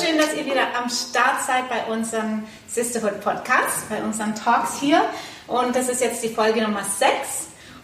[0.00, 5.02] schön, dass ihr wieder am Start seid bei unserem Sisterhood Podcast, bei unseren Talks hier.
[5.46, 7.08] Und das ist jetzt die Folge Nummer 6.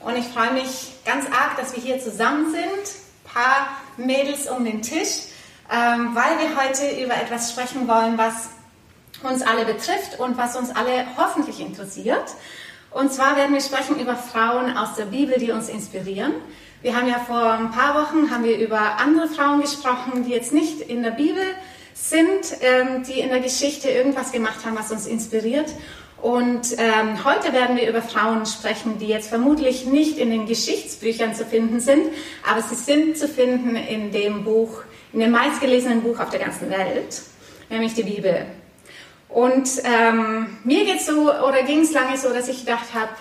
[0.00, 2.62] Und ich freue mich ganz arg, dass wir hier zusammen sind.
[2.62, 5.28] Ein paar Mädels um den Tisch,
[5.72, 8.50] ähm, weil wir heute über etwas sprechen wollen, was
[9.22, 12.34] uns alle betrifft und was uns alle hoffentlich interessiert.
[12.90, 16.34] Und zwar werden wir sprechen über Frauen aus der Bibel, die uns inspirieren.
[16.82, 20.52] Wir haben ja vor ein paar Wochen haben wir über andere Frauen gesprochen, die jetzt
[20.52, 21.44] nicht in der Bibel
[22.02, 25.70] sind, ähm, die in der Geschichte irgendwas gemacht haben, was uns inspiriert.
[26.20, 31.34] Und ähm, heute werden wir über Frauen sprechen, die jetzt vermutlich nicht in den Geschichtsbüchern
[31.34, 32.06] zu finden sind,
[32.48, 36.70] aber sie sind zu finden in dem Buch, in dem meistgelesenen Buch auf der ganzen
[36.70, 37.22] Welt,
[37.70, 38.46] nämlich die Bibel.
[39.28, 43.12] Und ähm, mir geht so oder ging es lange so, dass ich gedacht habe,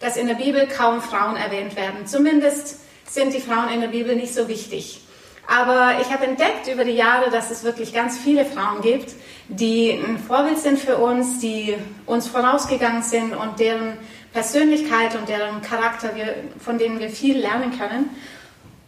[0.00, 2.06] dass in der Bibel kaum Frauen erwähnt werden.
[2.06, 5.00] Zumindest sind die Frauen in der Bibel nicht so wichtig.
[5.46, 9.14] Aber ich habe entdeckt über die Jahre, dass es wirklich ganz viele Frauen gibt,
[9.48, 13.96] die ein Vorbild sind für uns, die uns vorausgegangen sind und deren
[14.32, 18.10] Persönlichkeit und deren Charakter, wir, von denen wir viel lernen können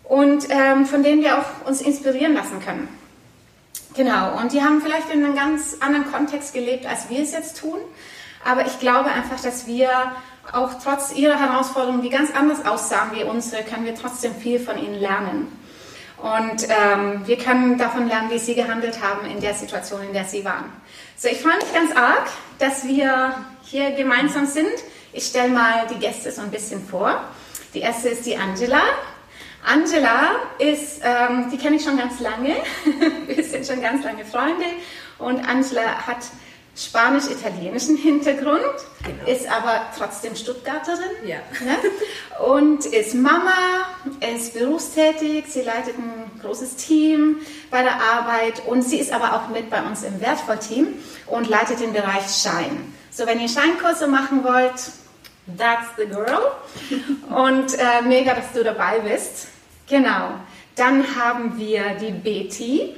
[0.05, 2.89] und ähm, von denen wir auch uns inspirieren lassen können.
[3.95, 7.61] Genau, und die haben vielleicht in einem ganz anderen Kontext gelebt, als wir es jetzt
[7.61, 7.79] tun.
[8.45, 9.91] Aber ich glaube einfach, dass wir
[10.53, 14.79] auch trotz ihrer Herausforderungen, die ganz anders aussahen wie unsere, können wir trotzdem viel von
[14.79, 15.53] ihnen lernen.
[16.23, 20.25] Und ähm, wir können davon lernen, wie sie gehandelt haben in der Situation, in der
[20.25, 20.73] sie waren.
[21.17, 24.73] So, ich freue mich ganz arg, dass wir hier gemeinsam sind.
[25.13, 27.23] Ich stelle mal die Gäste so ein bisschen vor.
[27.73, 28.81] Die erste ist die Angela.
[29.65, 32.57] Angela ist, ähm, die kenne ich schon ganz lange.
[33.27, 34.65] wir sind schon ganz lange Freunde.
[35.19, 36.19] Und Angela hat
[36.79, 38.63] spanisch-italienischen Hintergrund,
[39.05, 39.27] genau.
[39.27, 41.39] ist aber trotzdem Stuttgarterin ja.
[41.65, 41.77] ne?
[42.47, 43.53] und ist Mama,
[44.33, 47.39] ist berufstätig, sie leitet ein großes Team
[47.73, 50.95] bei der Arbeit und sie ist aber auch mit bei uns im Wertvoll-Team
[51.27, 52.95] und leitet den Bereich Schein.
[53.11, 54.93] So, wenn ihr Scheinkurse machen wollt,
[55.57, 56.53] that's the girl
[57.35, 59.49] und äh, mega, dass du dabei bist.
[59.89, 60.35] Genau.
[60.77, 62.95] Dann haben wir die Betty.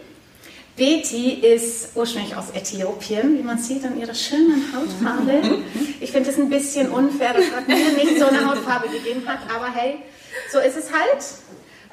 [0.80, 5.58] Betty ist ursprünglich aus Äthiopien, wie man sieht an ihrer schönen Hautfarbe.
[6.00, 9.40] Ich finde es ein bisschen unfair, dass Gott mir nicht so eine Hautfarbe gegeben hat,
[9.54, 9.98] aber hey,
[10.50, 11.22] so ist es halt.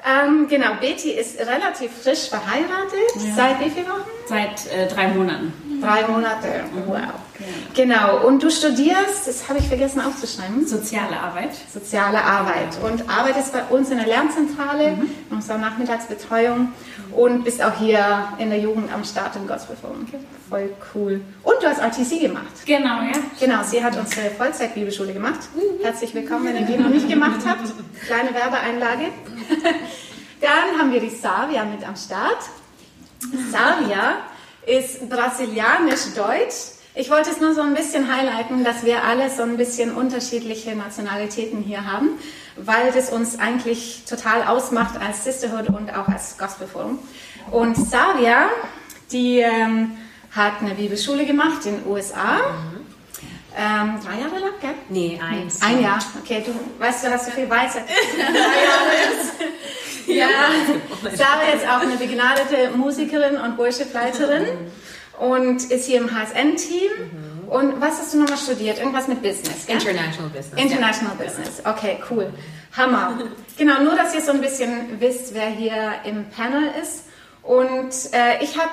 [0.06, 3.14] Ähm, genau, Betty ist relativ frisch verheiratet.
[3.16, 3.34] Ja.
[3.36, 4.08] Seit wie vielen Wochen?
[4.26, 5.52] Seit äh, drei Monaten.
[5.80, 6.98] Drei Monate, wow.
[7.74, 10.66] Genau, und du studierst, das habe ich vergessen aufzuschreiben.
[10.66, 11.50] Soziale Arbeit.
[11.72, 12.76] Soziale Arbeit.
[12.82, 15.10] Und arbeitest bei uns in der Lernzentrale, mhm.
[15.30, 16.72] in unserer Nachmittagsbetreuung
[17.12, 20.06] und bist auch hier in der Jugend am Start im Gospelforum.
[20.48, 21.20] Voll cool.
[21.44, 22.66] Und du hast RTC gemacht.
[22.66, 23.12] Genau, ja.
[23.38, 25.40] Genau, sie hat unsere Vollzeitbibelschule gemacht.
[25.82, 27.72] Herzlich willkommen, wenn ihr die noch nicht gemacht habt.
[28.06, 29.04] Kleine Werbeeinlage.
[30.40, 32.38] Dann haben wir die Savia mit am Start.
[33.50, 34.18] Savia
[34.68, 36.76] ist brasilianisch-deutsch.
[36.94, 40.76] Ich wollte es nur so ein bisschen highlighten, dass wir alle so ein bisschen unterschiedliche
[40.76, 42.10] Nationalitäten hier haben,
[42.56, 46.98] weil das uns eigentlich total ausmacht als Sisterhood und auch als Gospelforum.
[47.50, 48.48] Und Savia,
[49.10, 49.96] die ähm,
[50.32, 52.40] hat eine Bibelschule gemacht in den USA.
[53.60, 54.74] Ähm, drei Jahre lang, gell?
[54.88, 55.60] Nee, eins.
[55.60, 55.98] Ein Jahr.
[56.22, 57.86] Okay, du weißt, du hast so viel Weisheit.
[60.06, 60.28] ja,
[61.12, 64.46] Sarah ist auch eine begnadete Musikerin und Worship-Leiterin
[65.18, 66.90] und ist hier im HSN-Team.
[66.98, 67.48] Mhm.
[67.48, 68.78] Und was hast du nochmal studiert?
[68.78, 69.66] Irgendwas mit Business?
[69.66, 69.76] Gell?
[69.76, 70.62] International Business.
[70.62, 71.24] International ja.
[71.24, 71.62] Business.
[71.64, 72.32] Okay, cool.
[72.76, 73.18] Hammer.
[73.56, 77.06] genau, nur dass ihr so ein bisschen wisst, wer hier im Panel ist.
[77.42, 78.70] Und äh, ich habe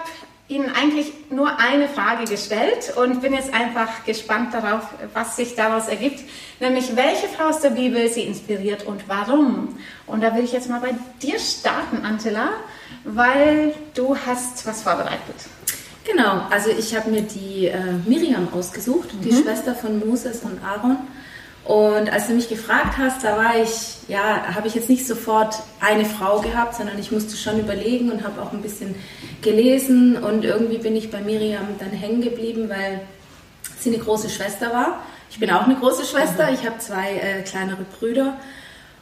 [0.48, 4.84] Ihnen eigentlich nur eine Frage gestellt und bin jetzt einfach gespannt darauf,
[5.14, 6.20] was sich daraus ergibt,
[6.60, 9.76] nämlich welche Frau aus der Bibel Sie inspiriert und warum.
[10.06, 12.50] Und da will ich jetzt mal bei dir starten, Antela,
[13.04, 15.36] weil du hast was vorbereitet.
[16.06, 19.22] Genau, also ich habe mir die äh, Miriam ausgesucht, mhm.
[19.22, 20.98] die Schwester von Moses und Aaron.
[21.66, 25.56] Und als du mich gefragt hast, da war ich, ja, habe ich jetzt nicht sofort
[25.80, 28.94] eine Frau gehabt, sondern ich musste schon überlegen und habe auch ein bisschen
[29.42, 33.02] gelesen und irgendwie bin ich bei Miriam dann hängen geblieben, weil
[33.80, 35.00] sie eine große Schwester war.
[35.32, 36.54] Ich bin auch eine große Schwester, mhm.
[36.54, 38.38] ich habe zwei äh, kleinere Brüder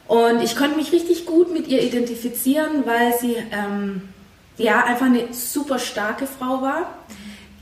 [0.06, 4.08] und ich konnte mich richtig gut mit ihr identifizieren, weil sie ähm,
[4.56, 6.98] ja, einfach eine super starke Frau war,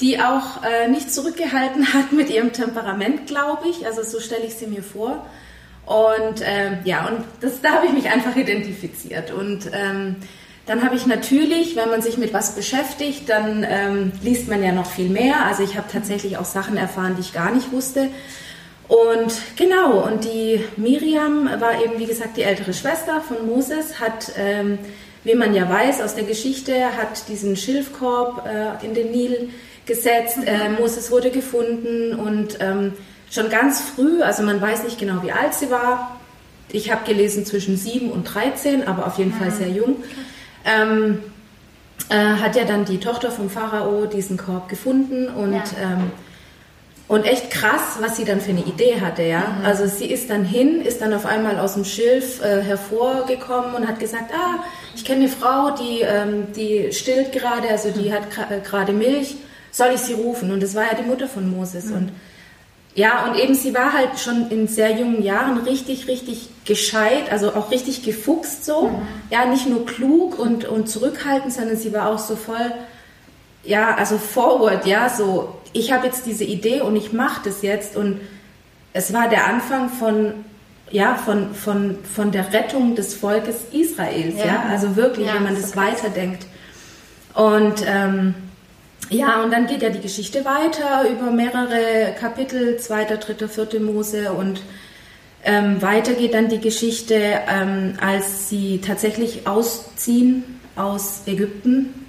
[0.03, 3.87] die auch äh, nicht zurückgehalten hat mit ihrem Temperament, glaube ich.
[3.87, 5.25] Also so stelle ich sie mir vor.
[5.87, 9.31] Und ähm, ja, und das, da habe ich mich einfach identifiziert.
[9.31, 10.17] Und ähm,
[10.67, 14.73] dann habe ich natürlich, wenn man sich mit was beschäftigt, dann ähm, liest man ja
[14.73, 15.47] noch viel mehr.
[15.47, 18.09] Also ich habe tatsächlich auch Sachen erfahren, die ich gar nicht wusste.
[18.89, 24.33] Und genau, und die Miriam war eben, wie gesagt, die ältere Schwester von Moses, hat
[24.37, 24.79] ähm,
[25.25, 29.51] wie man ja weiß aus der Geschichte, hat diesen Schilfkorb äh, in den Nil
[29.87, 30.39] gesetzt.
[30.45, 32.93] Äh, Moses wurde gefunden und ähm,
[33.31, 36.21] schon ganz früh, also man weiß nicht genau, wie alt sie war.
[36.71, 39.55] Ich habe gelesen zwischen 7 und 13, aber auf jeden Fall mhm.
[39.55, 39.97] sehr jung.
[40.65, 41.19] Ähm,
[42.09, 45.63] äh, hat ja dann die Tochter vom Pharao diesen Korb gefunden und ja.
[45.81, 46.11] ähm,
[47.09, 49.41] und echt krass, was sie dann für eine Idee hatte, ja.
[49.41, 49.67] Mhm.
[49.67, 53.87] Also sie ist dann hin, ist dann auf einmal aus dem Schilf äh, hervorgekommen und
[53.87, 54.65] hat gesagt, ah,
[54.95, 58.15] ich kenne eine Frau, die, ähm, die stillt gerade, also die mhm.
[58.15, 59.37] hat äh, gerade Milch,
[59.73, 60.53] soll ich sie rufen?
[60.53, 61.87] Und das war ja die Mutter von Moses.
[61.87, 61.95] Mhm.
[61.95, 62.13] Und
[62.95, 67.55] ja, und eben sie war halt schon in sehr jungen Jahren richtig, richtig gescheit, also
[67.55, 68.89] auch richtig gefuchst so.
[68.89, 69.03] Mhm.
[69.31, 72.73] Ja, nicht nur klug und, und zurückhaltend, sondern sie war auch so voll,
[73.65, 77.97] ja, also forward, ja, so ich habe jetzt diese Idee und ich mache das jetzt
[77.97, 78.21] und
[78.93, 80.45] es war der Anfang von
[80.91, 84.65] ja von, von, von der Rettung des Volkes Israels ja, ja?
[84.69, 86.47] also wirklich ja, wenn man das, das weiterdenkt
[87.35, 88.35] und ähm,
[89.11, 94.33] ja und dann geht ja die Geschichte weiter über mehrere Kapitel zweiter dritter vierte Mose
[94.33, 94.63] und
[95.45, 100.45] ähm, weiter geht dann die Geschichte ähm, als sie tatsächlich ausziehen
[100.77, 102.07] aus Ägypten.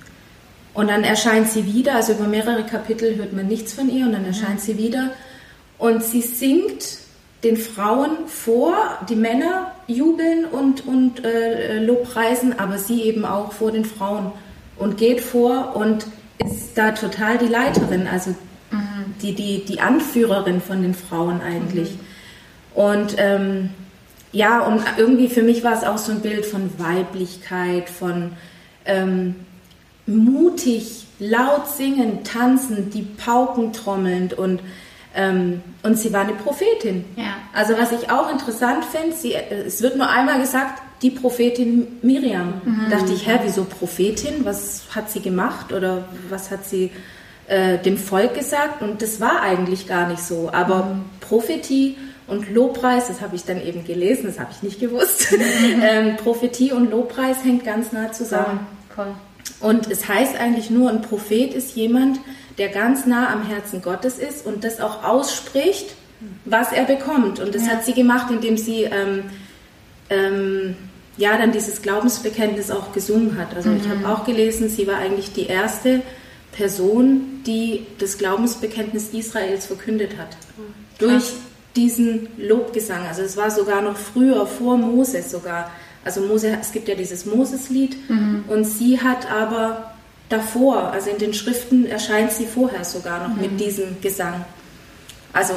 [0.74, 4.14] Und dann erscheint sie wieder, also über mehrere Kapitel hört man nichts von ihr und
[4.14, 5.12] dann erscheint sie wieder.
[5.78, 6.98] Und sie singt
[7.44, 8.76] den Frauen vor,
[9.10, 14.32] die Männer jubeln und, und äh, Lobpreisen, aber sie eben auch vor den Frauen
[14.78, 16.08] und geht vor und
[16.40, 18.32] ist da total die Leiterin, also
[18.72, 19.16] mhm.
[19.22, 21.92] die, die, die Anführerin von den Frauen eigentlich.
[21.92, 22.00] Mhm.
[22.74, 23.70] Und ähm,
[24.32, 28.32] ja, und irgendwie für mich war es auch so ein Bild von Weiblichkeit, von
[28.86, 29.36] ähm,
[30.08, 34.62] mutig, laut singen, tanzen, die Pauken trommelnd und
[35.16, 37.06] ähm, und sie war eine Prophetin.
[37.16, 37.36] Ja.
[37.54, 42.62] Also was ich auch interessant finde, sie, es wird nur einmal gesagt, die Prophetin Miriam.
[42.64, 42.90] Mhm.
[42.90, 44.46] dachte ich, hä, wieso Prophetin?
[44.46, 46.92] Was hat sie gemacht oder was hat sie
[47.48, 48.82] äh, dem Volk gesagt?
[48.82, 50.50] Und das war eigentlich gar nicht so.
[50.52, 51.02] Aber mhm.
[51.20, 51.98] Prophetie
[52.28, 55.36] und Lobpreis, das habe ich dann eben gelesen, das habe ich nicht gewusst.
[55.82, 58.66] ähm, Prophetie und Lobpreis hängt ganz nah zusammen.
[58.98, 59.06] Cool.
[59.06, 59.14] Cool.
[59.60, 62.20] Und es heißt eigentlich nur, ein Prophet ist jemand,
[62.58, 65.96] der ganz nah am Herzen Gottes ist und das auch ausspricht,
[66.46, 67.40] was er bekommt.
[67.40, 67.74] Und das ja.
[67.74, 69.24] hat sie gemacht, indem sie ähm,
[70.10, 70.76] ähm,
[71.18, 73.56] ja dann dieses Glaubensbekenntnis auch gesungen hat.
[73.56, 73.78] Also mhm.
[73.78, 76.02] ich habe auch gelesen, sie war eigentlich die erste
[76.52, 80.38] Person, die das Glaubensbekenntnis Israels verkündet hat.
[80.58, 80.74] Mhm.
[81.00, 81.34] Durch
[81.76, 83.06] diesen Lobgesang.
[83.08, 85.72] Also es war sogar noch früher, vor Moses sogar.
[86.06, 88.44] Also Mose, es gibt ja dieses Moseslied mhm.
[88.48, 89.94] und sie hat aber
[90.30, 93.42] davor, also in den Schriften erscheint sie vorher sogar noch mhm.
[93.42, 94.46] mit diesem Gesang.
[95.32, 95.54] Also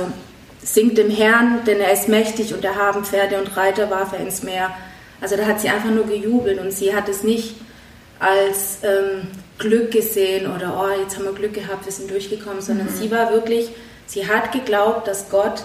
[0.62, 4.42] singt dem Herrn, denn er ist mächtig und erhaben Pferde und Reiter warf er ins
[4.42, 4.70] Meer.
[5.20, 7.54] Also da hat sie einfach nur gejubelt und sie hat es nicht
[8.18, 9.28] als ähm,
[9.58, 12.96] Glück gesehen oder oh, jetzt haben wir Glück gehabt, wir sind durchgekommen, sondern mhm.
[12.96, 13.70] sie war wirklich,
[14.06, 15.64] sie hat geglaubt, dass Gott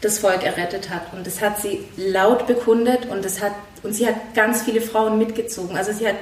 [0.00, 1.12] das Volk errettet hat.
[1.12, 3.52] Und das hat sie laut bekundet und, das hat,
[3.82, 5.76] und sie hat ganz viele Frauen mitgezogen.
[5.76, 6.16] Also sie hat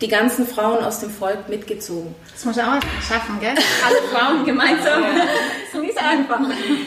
[0.00, 2.14] die ganzen Frauen aus dem Volk mitgezogen.
[2.32, 3.54] Das muss man auch schaffen, gell?
[3.86, 5.02] Alle Frauen gemeinsam.
[5.02, 5.08] Ja.
[5.70, 6.40] Das ist nicht einfach.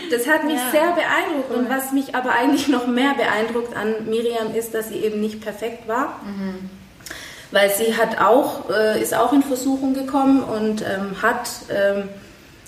[0.10, 0.72] Das hat mich ja.
[0.72, 1.52] sehr beeindruckt.
[1.52, 1.58] Cool.
[1.58, 5.40] Und was mich aber eigentlich noch mehr beeindruckt an Miriam ist, dass sie eben nicht
[5.40, 6.20] perfekt war.
[6.26, 6.70] Mhm.
[7.52, 12.10] Weil sie hat auch, äh, ist auch in Versuchung gekommen und ähm, hat ähm,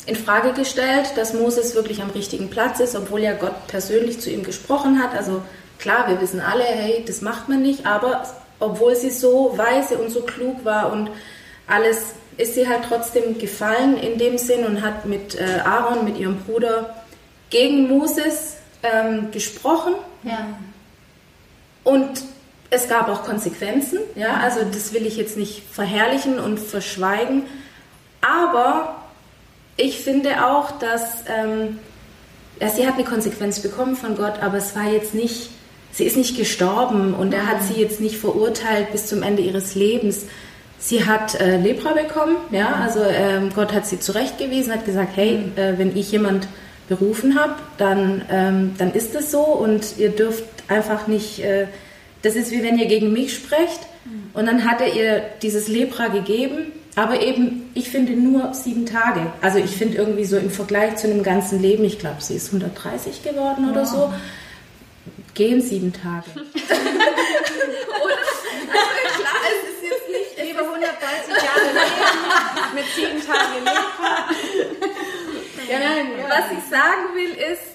[0.06, 4.30] in Frage gestellt, dass Moses wirklich am richtigen Platz ist, obwohl ja Gott persönlich zu
[4.30, 5.16] ihm gesprochen hat.
[5.16, 5.42] Also
[5.80, 8.24] klar, wir wissen alle, hey, das macht man nicht, aber
[8.60, 11.10] obwohl sie so weise und so klug war und
[11.68, 16.18] alles, ist sie halt trotzdem gefallen in dem Sinn und hat mit äh, Aaron, mit
[16.18, 16.96] ihrem Bruder,
[17.50, 19.94] gegen Moses ähm, gesprochen.
[20.24, 20.48] Ja.
[21.84, 22.24] Und
[22.70, 27.44] es gab auch Konsequenzen, ja, also das will ich jetzt nicht verherrlichen und verschweigen,
[28.22, 28.96] aber
[29.78, 31.80] ich finde auch, dass ähm,
[32.60, 35.52] ja, sie hat eine Konsequenz bekommen von Gott, aber es war jetzt nicht,
[35.94, 39.76] sie ist nicht gestorben und er hat sie jetzt nicht verurteilt bis zum Ende ihres
[39.76, 40.26] Lebens.
[40.80, 45.38] Sie hat äh, Lepra bekommen, ja, also ähm, Gott hat sie zurechtgewiesen, hat gesagt, hey,
[45.38, 45.58] mhm.
[45.58, 46.48] äh, wenn ich jemand
[46.90, 51.68] berufen habe, dann, ähm, dann ist es so und ihr dürft einfach nicht, äh,
[52.22, 53.80] das ist wie wenn ihr gegen mich sprecht.
[54.04, 54.32] Mhm.
[54.34, 59.22] Und dann hat er ihr dieses Lepra gegeben aber eben, ich finde nur sieben Tage.
[59.42, 62.48] Also ich finde irgendwie so im Vergleich zu einem ganzen Leben, ich glaube, sie ist
[62.54, 63.90] 130 geworden oder wow.
[63.90, 64.14] so,
[65.34, 66.30] gehen sieben Tage.
[66.36, 66.44] oder?
[68.72, 73.70] Also klar, es ist jetzt nicht über 130 Jahre Leben mit sieben Tagen Leben.
[75.70, 77.74] ja, nein, was ich sagen will ist,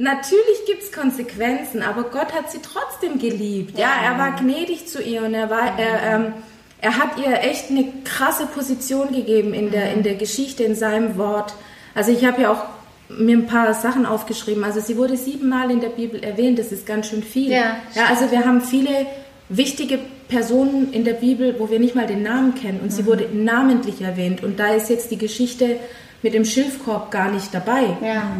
[0.00, 3.76] Natürlich gibt es Konsequenzen, aber Gott hat sie trotzdem geliebt.
[3.76, 6.34] Ja, ja er war gnädig zu ihr und er war, er, ähm,
[6.80, 11.18] er hat ihr echt eine krasse Position gegeben in der, in der Geschichte, in seinem
[11.18, 11.52] Wort.
[11.96, 12.64] Also ich habe ja auch
[13.08, 14.64] mir ein paar Sachen aufgeschrieben.
[14.64, 17.50] Also sie wurde siebenmal in der Bibel erwähnt, das ist ganz schön viel.
[17.50, 19.06] Ja, ja also wir haben viele
[19.48, 19.98] wichtige
[20.28, 22.90] Personen in der Bibel, wo wir nicht mal den Namen kennen und mhm.
[22.90, 24.42] sie wurde namentlich erwähnt.
[24.42, 25.76] Und da ist jetzt die Geschichte
[26.22, 27.96] mit dem Schilfkorb gar nicht dabei.
[28.02, 28.30] Ja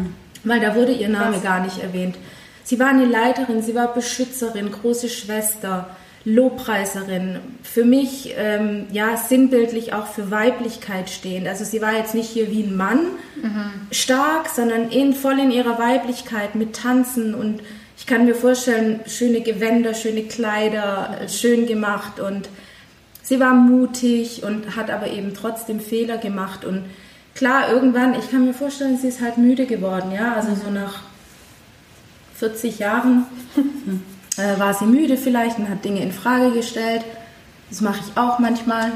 [0.43, 1.43] weil da wurde ihr Name Was?
[1.43, 2.17] gar nicht erwähnt.
[2.63, 5.89] Sie war eine Leiterin, sie war Beschützerin, große Schwester,
[6.25, 7.39] Lobpreiserin.
[7.63, 11.47] Für mich ähm, ja sinnbildlich auch für Weiblichkeit stehend.
[11.47, 12.99] Also sie war jetzt nicht hier wie ein Mann
[13.41, 13.71] mhm.
[13.91, 17.61] stark, sondern in, voll in ihrer Weiblichkeit mit Tanzen und
[17.97, 21.29] ich kann mir vorstellen, schöne Gewänder, schöne Kleider, mhm.
[21.29, 22.49] schön gemacht und
[23.23, 26.83] sie war mutig und hat aber eben trotzdem Fehler gemacht und
[27.35, 31.01] klar, irgendwann, ich kann mir vorstellen, sie ist halt müde geworden, ja, also so nach
[32.35, 33.25] 40 Jahren
[34.39, 37.03] äh, war sie müde vielleicht und hat Dinge in Frage gestellt.
[37.69, 38.91] Das mache ich auch manchmal.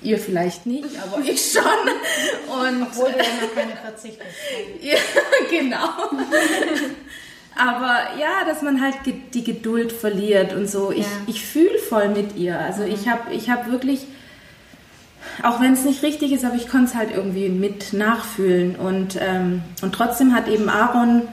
[0.00, 1.62] Ihr vielleicht nicht, aber ich schon.
[1.62, 4.30] Und, Obwohl du ja noch keine 40 bist.
[4.80, 4.98] ja,
[5.50, 5.76] genau.
[7.56, 8.94] aber ja, dass man halt
[9.34, 10.92] die Geduld verliert und so.
[10.92, 11.06] Ich, ja.
[11.26, 12.58] ich fühle voll mit ihr.
[12.58, 12.92] Also mhm.
[12.92, 14.06] ich habe ich hab wirklich
[15.42, 18.76] auch wenn es nicht richtig ist, aber ich konnte es halt irgendwie mit nachfühlen.
[18.76, 21.28] Und, ähm, und trotzdem hat eben Aaron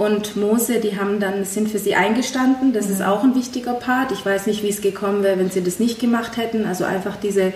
[0.00, 2.72] und Mose, die haben dann, sind für sie eingestanden.
[2.72, 2.94] Das mhm.
[2.94, 4.12] ist auch ein wichtiger Part.
[4.12, 6.64] Ich weiß nicht, wie es gekommen wäre, wenn sie das nicht gemacht hätten.
[6.64, 7.52] Also einfach diese,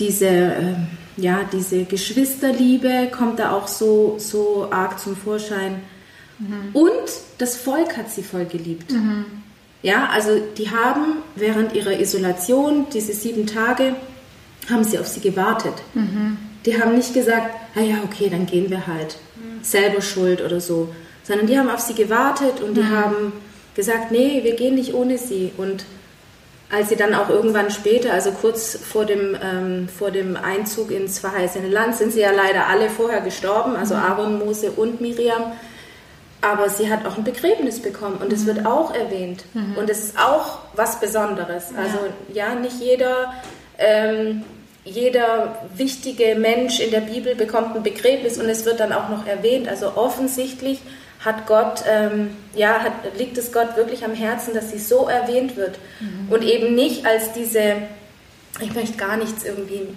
[0.00, 0.74] diese, äh,
[1.16, 5.80] ja, diese Geschwisterliebe kommt da auch so, so arg zum Vorschein.
[6.40, 6.70] Mhm.
[6.72, 7.08] Und
[7.38, 8.90] das Volk hat sie voll geliebt.
[8.90, 9.26] Mhm.
[9.84, 13.94] Ja, also die haben während ihrer Isolation, diese sieben Tage,
[14.68, 15.74] haben sie auf sie gewartet.
[15.94, 16.36] Mhm.
[16.66, 19.18] Die haben nicht gesagt, ah ja, okay, dann gehen wir halt.
[19.36, 19.62] Mhm.
[19.62, 20.88] Selber schuld oder so.
[21.30, 22.90] Sondern die haben auf sie gewartet und die mhm.
[22.90, 23.32] haben
[23.76, 25.52] gesagt, nee, wir gehen nicht ohne sie.
[25.56, 25.84] Und
[26.72, 31.20] als sie dann auch irgendwann später, also kurz vor dem, ähm, vor dem Einzug ins
[31.20, 34.00] verheißene Land, sind sie ja leider alle vorher gestorben, also mhm.
[34.00, 35.52] Aaron, Mose und Miriam.
[36.40, 38.46] Aber sie hat auch ein Begräbnis bekommen und es mhm.
[38.46, 39.44] wird auch erwähnt.
[39.54, 39.76] Mhm.
[39.76, 41.66] Und es ist auch was Besonderes.
[41.76, 41.98] Also
[42.34, 43.34] ja, nicht jeder
[43.78, 44.42] ähm,
[44.84, 49.26] jeder wichtige Mensch in der Bibel bekommt ein Begräbnis und es wird dann auch noch
[49.26, 49.68] erwähnt.
[49.68, 50.80] Also offensichtlich
[51.24, 55.56] hat Gott, ähm, ja, hat, liegt es Gott wirklich am Herzen, dass sie so erwähnt
[55.56, 56.32] wird mhm.
[56.32, 57.82] und eben nicht als diese,
[58.60, 59.88] ich möchte gar nichts irgendwie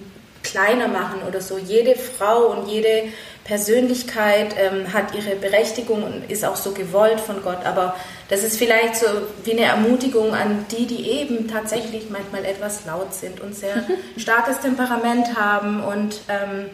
[0.43, 1.57] kleiner machen oder so.
[1.57, 3.03] Jede Frau und jede
[3.45, 7.65] Persönlichkeit ähm, hat ihre Berechtigung und ist auch so gewollt von Gott.
[7.65, 7.95] Aber
[8.27, 9.05] das ist vielleicht so
[9.45, 13.85] wie eine Ermutigung an die, die eben tatsächlich manchmal etwas laut sind und sehr
[14.17, 16.69] starkes Temperament haben und ähm,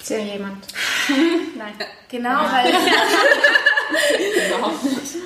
[0.00, 0.66] Gibt es ja jemand?
[1.58, 1.74] Nein.
[2.08, 2.72] Genau, weil
[4.48, 5.16] Überhaupt nicht.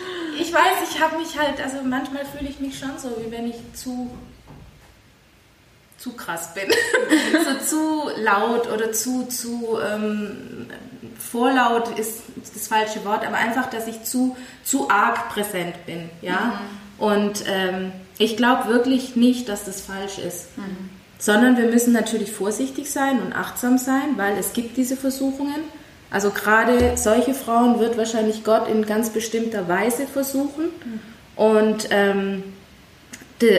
[0.40, 3.49] Ich weiß, ich habe mich halt, also manchmal fühle ich mich schon so, wie wenn
[3.49, 4.11] ich zu
[5.97, 6.64] zu krass bin,
[7.44, 10.66] so zu laut oder zu, zu ähm,
[11.18, 16.11] vorlaut ist das falsche Wort, aber einfach, dass ich zu, zu arg präsent bin.
[16.21, 16.61] Ja?
[16.99, 17.04] Mhm.
[17.04, 20.56] Und ähm, ich glaube wirklich nicht, dass das falsch ist.
[20.59, 20.90] Mhm.
[21.18, 25.62] Sondern wir müssen natürlich vorsichtig sein und achtsam sein, weil es gibt diese Versuchungen.
[26.14, 30.66] Also gerade solche Frauen wird wahrscheinlich Gott in ganz bestimmter Weise versuchen.
[31.35, 32.44] Und ähm,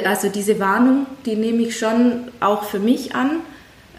[0.05, 3.41] also diese Warnung, die nehme ich schon auch für mich an,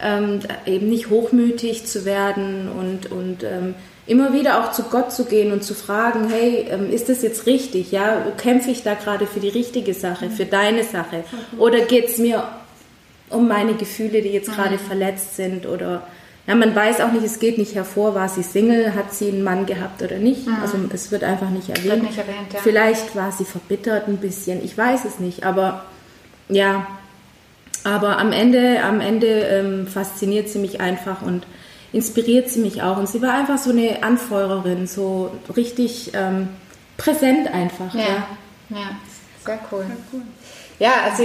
[0.01, 3.75] ähm, eben nicht hochmütig zu werden und, und ähm,
[4.07, 7.45] immer wieder auch zu Gott zu gehen und zu fragen, hey, ähm, ist das jetzt
[7.45, 7.91] richtig?
[7.91, 11.25] Ja, kämpfe ich da gerade für die richtige Sache, für deine Sache?
[11.59, 12.47] Oder geht es mir
[13.29, 14.87] um meine Gefühle, die jetzt gerade mhm.
[14.87, 16.07] verletzt sind oder
[16.47, 19.43] ja, man weiß auch nicht, es geht nicht hervor, war sie Single, hat sie einen
[19.43, 20.47] Mann gehabt oder nicht.
[20.47, 20.55] Mhm.
[20.61, 21.85] Also es wird einfach nicht erwähnt.
[21.85, 22.59] Wird nicht erwähnt ja.
[22.63, 25.43] Vielleicht war sie verbittert ein bisschen, ich weiß es nicht.
[25.43, 25.83] Aber
[26.47, 26.87] ja,
[27.83, 31.45] aber am Ende, am Ende ähm, fasziniert sie mich einfach und
[31.91, 32.97] inspiriert sie mich auch.
[32.97, 36.47] Und sie war einfach so eine Anfeuerin, so richtig ähm,
[36.95, 37.93] präsent einfach.
[37.93, 38.27] Ja, ja,
[38.69, 38.77] ja.
[39.45, 39.85] sehr cool.
[39.85, 40.21] Sehr cool.
[40.79, 41.23] Ja, also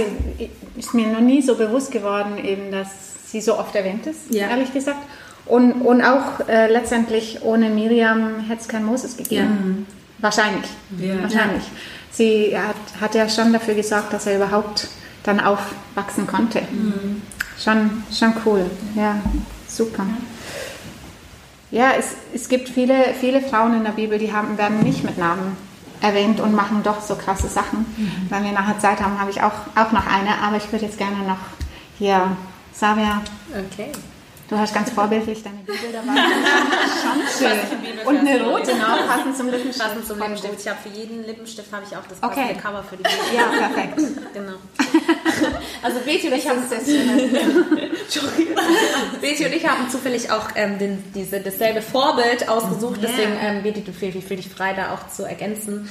[0.77, 4.47] ist mir noch nie so bewusst geworden, eben, dass sie so oft erwähnt ist, ja.
[4.47, 4.99] ehrlich gesagt.
[5.45, 9.87] Und, und auch äh, letztendlich ohne Miriam hätte es keinen Moses gegeben.
[9.89, 10.23] Ja.
[10.23, 10.69] Wahrscheinlich.
[10.99, 11.21] Ja.
[11.21, 11.63] Wahrscheinlich.
[12.11, 14.87] Sie hat, hat ja schon dafür gesorgt, dass er überhaupt
[15.23, 16.61] dann aufwachsen konnte.
[16.61, 17.23] Mhm.
[17.61, 18.69] Schon, schon cool.
[18.95, 19.19] Ja,
[19.67, 20.05] super.
[21.71, 25.17] Ja, es, es gibt viele, viele Frauen in der Bibel, die haben, werden nicht mit
[25.17, 25.57] Namen
[26.01, 27.79] erwähnt und machen doch so krasse Sachen.
[27.97, 28.27] Mhm.
[28.29, 30.99] Wenn wir nachher Zeit haben, habe ich auch, auch noch eine, aber ich würde jetzt
[30.99, 31.39] gerne noch
[31.97, 32.37] hier
[32.73, 33.21] Savia.
[33.71, 33.91] Okay.
[34.49, 36.19] Du hast ganz vorbildlich deine Bibel dabei.
[37.01, 37.57] Schon schön.
[38.05, 39.79] Und eine rote, genau, passend zum Lippenstift.
[39.79, 40.59] Passend zum Lippenstift.
[40.59, 42.59] Ich habe für jeden Lippenstift habe ich auch das passende okay.
[42.61, 43.17] Cover für die Bibel.
[43.35, 44.01] Ja, perfekt.
[44.33, 44.57] genau.
[45.81, 46.61] Also Betty und ich haben
[49.21, 53.11] Betty und ich haben zufällig auch ähm, den, diese, dasselbe Vorbild ausgesucht, yeah.
[53.11, 55.89] deswegen ähm, Betty, du fühlst dich frei, da auch zu ergänzen.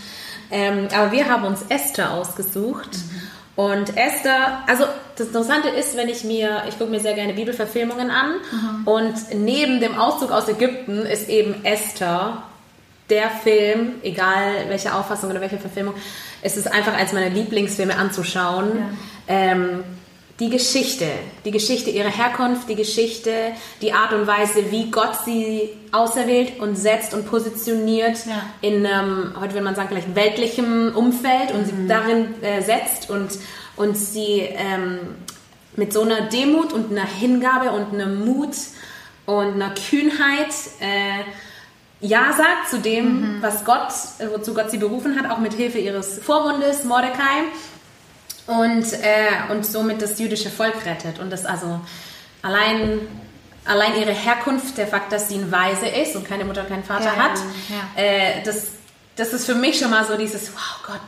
[0.50, 2.94] Ähm, aber wir haben uns Esther ausgesucht.
[2.94, 3.31] Mhm.
[3.62, 4.84] Und Esther, also
[5.16, 8.88] das Interessante ist, wenn ich mir, ich gucke mir sehr gerne Bibelverfilmungen an mhm.
[8.88, 12.42] und neben dem Auszug aus Ägypten ist eben Esther
[13.08, 15.94] der Film, egal welche Auffassung oder welche Verfilmung,
[16.42, 18.72] es ist einfach eins meiner Lieblingsfilme anzuschauen.
[19.28, 19.34] Ja.
[19.34, 19.84] Ähm,
[20.40, 21.06] die Geschichte,
[21.44, 26.76] die Geschichte ihrer Herkunft, die Geschichte, die Art und Weise, wie Gott sie auserwählt und
[26.76, 28.42] setzt und positioniert ja.
[28.60, 31.82] in, ähm, heute würde man sagen, vielleicht weltlichem Umfeld und mhm.
[31.82, 33.30] sie darin äh, setzt und,
[33.76, 35.00] und sie ähm,
[35.76, 38.56] mit so einer Demut und einer Hingabe und einem Mut
[39.26, 41.24] und einer Kühnheit äh,
[42.00, 43.42] ja sagt zu dem, mhm.
[43.42, 43.92] was Gott,
[44.32, 47.44] wozu Gott sie berufen hat, auch mit Hilfe ihres Vorwundes, Mordecai
[48.46, 51.18] und, äh, und somit das jüdische Volk rettet.
[51.18, 51.80] Und das also
[52.42, 53.00] allein,
[53.64, 57.04] allein ihre Herkunft, der Fakt, dass sie ein Weise ist und keine Mutter, keinen Vater
[57.04, 58.02] ja, hat, ja.
[58.02, 58.66] Äh, das,
[59.16, 61.00] das ist für mich schon mal so dieses, wow Gott,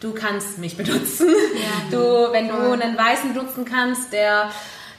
[0.00, 1.28] du kannst mich benutzen.
[1.28, 1.96] Ja.
[1.98, 4.50] Du, wenn du einen Weißen benutzen kannst, der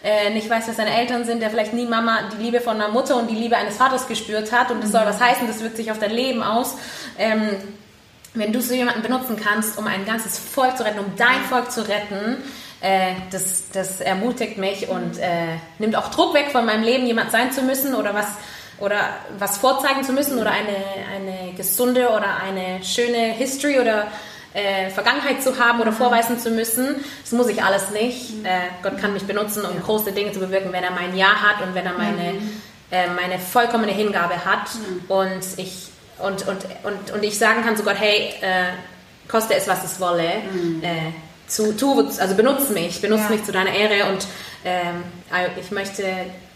[0.03, 2.89] äh, nicht weiß, wer seine Eltern sind, der vielleicht nie Mama die Liebe von einer
[2.89, 5.09] Mutter und die Liebe eines Vaters gespürt hat und das soll mhm.
[5.09, 6.75] was heißen, das wirkt sich auf dein Leben aus.
[7.17, 7.49] Ähm,
[8.33, 11.71] wenn du so jemanden benutzen kannst, um ein ganzes Volk zu retten, um dein Volk
[11.71, 12.37] zu retten,
[12.81, 17.31] äh, das, das ermutigt mich und äh, nimmt auch Druck weg von meinem Leben, jemand
[17.31, 18.27] sein zu müssen oder was
[18.79, 18.97] oder
[19.37, 20.75] was vorzeigen zu müssen oder eine,
[21.15, 24.07] eine gesunde oder eine schöne History oder
[24.53, 27.03] äh, Vergangenheit zu haben oder vorweisen zu müssen.
[27.21, 28.37] Das muss ich alles nicht.
[28.37, 28.45] Mhm.
[28.45, 28.49] Äh,
[28.81, 31.73] Gott kann mich benutzen, um große Dinge zu bewirken, wenn er mein Ja hat und
[31.75, 32.61] wenn er meine, mhm.
[32.91, 34.69] äh, meine vollkommene Hingabe hat.
[34.75, 35.09] Mhm.
[35.09, 38.73] Und ich und, und, und, und ich sagen kann zu Gott, hey, äh,
[39.27, 40.83] koste es, was es wolle, mhm.
[40.83, 41.11] äh,
[41.47, 43.29] zu, tu, also benutze mich, benutze ja.
[43.29, 44.25] mich zu deiner Ehre und
[44.65, 45.03] ähm,
[45.59, 46.03] ich möchte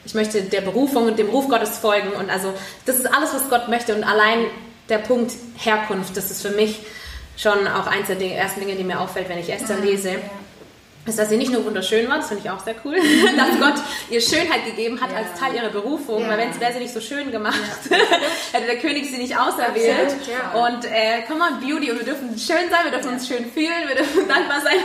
[0.06, 2.54] ich möchte der Berufung und dem Ruf Gottes folgen und also
[2.86, 4.46] das ist alles, was Gott möchte und allein
[4.88, 6.80] der Punkt Herkunft, das ist für mich
[7.36, 9.84] schon auch eins der ersten Dinge, die mir auffällt, wenn ich Esther mhm.
[9.84, 10.12] lese.
[10.12, 10.18] Ja
[11.08, 12.96] ist, dass sie nicht nur wunderschön war, das finde ich auch sehr cool,
[13.38, 15.18] dass Gott ihr Schönheit gegeben hat ja.
[15.18, 16.30] als Teil ihrer Berufung, ja.
[16.30, 17.98] weil wenn wäre sie nicht so schön gemacht, ja.
[18.52, 20.16] hätte der König sie nicht auserwählt.
[20.54, 23.88] Und äh, come on, Beauty, und wir dürfen schön sein, wir dürfen uns schön fühlen,
[23.88, 24.78] wir dürfen dankbar sein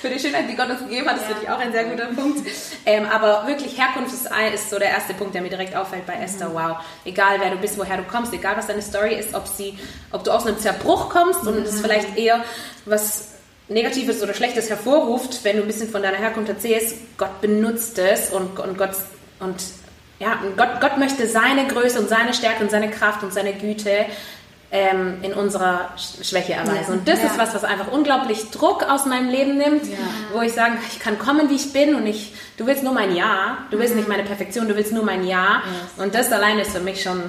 [0.00, 1.16] für, die Schönheit, die Gott uns gegeben hat.
[1.16, 2.46] Das finde ich auch ein sehr guter Punkt.
[2.86, 6.14] Ähm, aber wirklich Herkunft ist, ist, so der erste Punkt, der mir direkt auffällt bei
[6.14, 6.48] Esther.
[6.48, 6.54] Mhm.
[6.54, 9.78] Wow, egal wer du bist, woher du kommst, egal was deine Story ist, ob sie,
[10.10, 11.82] ob du aus einem Zerbruch kommst und es ist mhm.
[11.82, 12.44] vielleicht eher
[12.84, 13.31] was
[13.68, 18.30] Negatives oder Schlechtes hervorruft, wenn du ein bisschen von deiner Herkunft erzählst, Gott benutzt es
[18.30, 18.90] und, und Gott
[19.40, 19.56] und
[20.18, 24.06] ja, Gott, Gott möchte seine Größe und seine Stärke und seine Kraft und seine Güte
[24.70, 26.94] ähm, in unserer Schwäche erweisen.
[26.94, 27.26] Und das ja.
[27.26, 29.98] ist was, was einfach unglaublich Druck aus meinem Leben nimmt, ja.
[30.32, 33.14] wo ich sage, ich kann kommen, wie ich bin und ich, du willst nur mein
[33.14, 34.00] Ja, du willst mhm.
[34.00, 35.62] nicht meine Perfektion, du willst nur mein Ja.
[35.64, 36.04] Yes.
[36.04, 37.20] Und das alleine ist für mich schon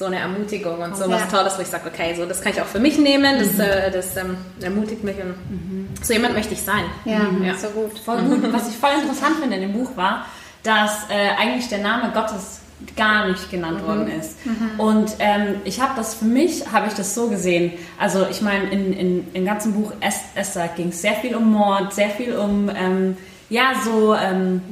[0.00, 2.60] so eine Ermutigung und so was Tolles, wo ich sage, okay, so das kann ich
[2.62, 3.60] auch für mich nehmen, das, mhm.
[3.60, 5.88] äh, das ähm, ermutigt mich und mhm.
[6.02, 6.84] so jemand möchte ich sein.
[7.04, 7.44] Ja, mhm.
[7.44, 7.54] ja.
[7.54, 7.98] so gut.
[7.98, 8.50] Voll gut.
[8.50, 10.24] Was ich voll interessant finde in dem Buch war,
[10.62, 12.60] dass äh, eigentlich der Name Gottes
[12.96, 13.86] gar nicht genannt mhm.
[13.86, 14.46] worden ist.
[14.46, 14.80] Mhm.
[14.80, 17.72] Und ähm, ich habe das für mich, habe ich das so gesehen.
[17.98, 21.92] Also ich meine, in, in, im ganzen Buch Esther ging es sehr viel um Mord,
[21.92, 23.18] sehr viel um ähm,
[23.50, 24.62] ja, so, ähm,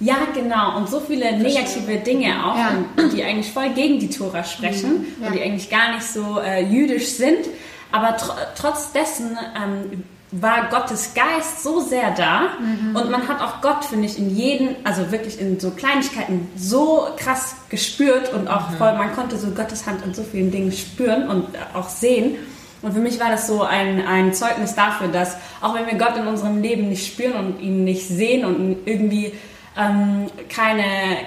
[0.00, 0.78] ja, genau.
[0.78, 3.08] Und so viele negative Dinge auch, ja.
[3.14, 5.06] die eigentlich voll gegen die Tora sprechen mhm.
[5.22, 5.28] ja.
[5.28, 7.46] und die eigentlich gar nicht so äh, jüdisch sind.
[7.92, 12.96] Aber tr trotz dessen ähm, war Gottes Geist so sehr da mhm.
[12.96, 17.08] und man hat auch Gott, finde ich, in jeden, also wirklich in so Kleinigkeiten so
[17.16, 18.76] krass gespürt und auch mhm.
[18.76, 22.36] voll, man konnte so Gottes Hand in so vielen Dingen spüren und auch sehen.
[22.86, 26.16] Und für mich war das so ein, ein Zeugnis dafür, dass auch wenn wir Gott
[26.16, 29.32] in unserem Leben nicht spüren und ihn nicht sehen und irgendwie
[29.76, 30.84] ähm, keine,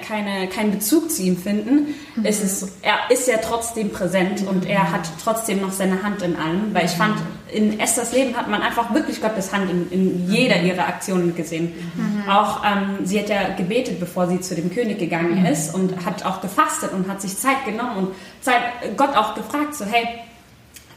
[0.07, 2.23] keine, keinen Bezug zu ihm finden, mhm.
[2.23, 6.37] ist es, er ist ja trotzdem präsent und er hat trotzdem noch seine Hand in
[6.37, 6.73] allem.
[6.73, 7.17] Weil ich fand,
[7.51, 10.67] in Esthers Leben hat man einfach wirklich Gottes Hand in, in jeder mhm.
[10.67, 11.73] ihrer Aktionen gesehen.
[11.93, 12.29] Mhm.
[12.29, 15.45] Auch ähm, sie hat ja gebetet, bevor sie zu dem König gegangen mhm.
[15.45, 18.07] ist und hat auch gefastet und hat sich Zeit genommen und
[18.39, 18.61] Zeit,
[18.95, 20.07] Gott auch gefragt, so hey,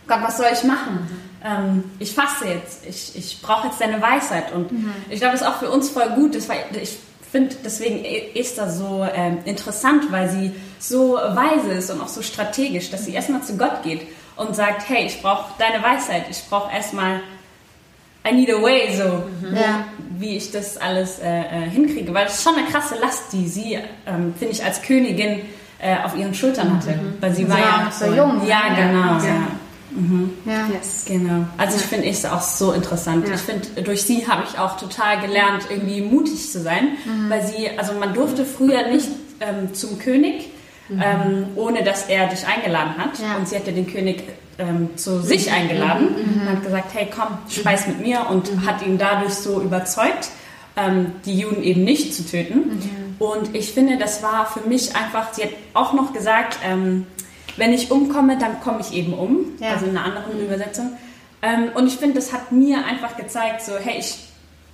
[0.07, 1.09] Gott, was soll ich machen?
[1.45, 4.53] Ähm, ich fasse jetzt, ich, ich brauche jetzt deine Weisheit.
[4.53, 4.93] Und mhm.
[5.11, 6.35] ich glaube, das ist auch für uns voll gut.
[6.35, 6.99] Das war, ich
[7.31, 12.91] finde deswegen Esther so ähm, interessant, weil sie so weise ist und auch so strategisch,
[12.91, 14.03] dass sie erstmal zu Gott geht
[14.37, 17.21] und sagt, hey, ich brauche deine Weisheit, ich brauche erstmal
[18.29, 19.57] I need a way, so, mhm.
[19.57, 19.85] ja.
[20.19, 22.15] wie ich das alles äh, äh, hinkriege.
[22.15, 25.41] Weil es ist schon eine krasse Last, die sie, ähm, finde ich, als Königin
[25.81, 26.91] äh, auf ihren Schultern hatte.
[26.91, 27.15] Mhm.
[27.21, 28.47] Weil sie, sie war ja noch so jung.
[28.47, 29.19] Ja, genau.
[29.19, 29.25] Ja.
[29.25, 29.49] ja.
[29.95, 30.31] Mhm.
[30.45, 30.69] Ja.
[30.73, 31.05] Yes.
[31.07, 31.47] Genau.
[31.59, 33.29] Also ich finde es auch so interessant.
[33.29, 33.35] Ja.
[33.35, 37.31] Ich finde, durch sie habe ich auch total gelernt, irgendwie mutig zu sein, mhm.
[37.31, 39.09] weil sie, also man durfte früher nicht
[39.41, 40.49] ähm, zum König,
[40.89, 41.03] mhm.
[41.03, 43.19] ähm, ohne dass er dich eingeladen hat.
[43.19, 43.37] Ja.
[43.37, 44.25] Und sie hat ja den König
[44.59, 45.55] ähm, zu sich mhm.
[45.55, 46.43] eingeladen mhm.
[46.43, 48.67] und hat gesagt, hey komm, speis mit mir und mhm.
[48.67, 50.31] hat ihn dadurch so überzeugt,
[50.77, 52.81] ähm, die Juden eben nicht zu töten.
[53.19, 57.07] Und ich finde, das war für mich einfach, sie hat auch noch gesagt, ähm,
[57.57, 59.47] wenn ich umkomme, dann komme ich eben um.
[59.61, 59.71] Ja.
[59.71, 60.47] Also in einer anderen mhm.
[60.47, 60.93] Übersetzung.
[61.43, 64.17] Ähm, und ich finde, das hat mir einfach gezeigt, so, hey, ich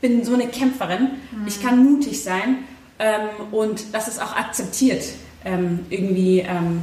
[0.00, 1.46] bin so eine Kämpferin, mhm.
[1.46, 2.58] ich kann mutig sein
[2.98, 5.04] ähm, und das ist auch akzeptiert,
[5.44, 6.82] ähm, irgendwie ähm,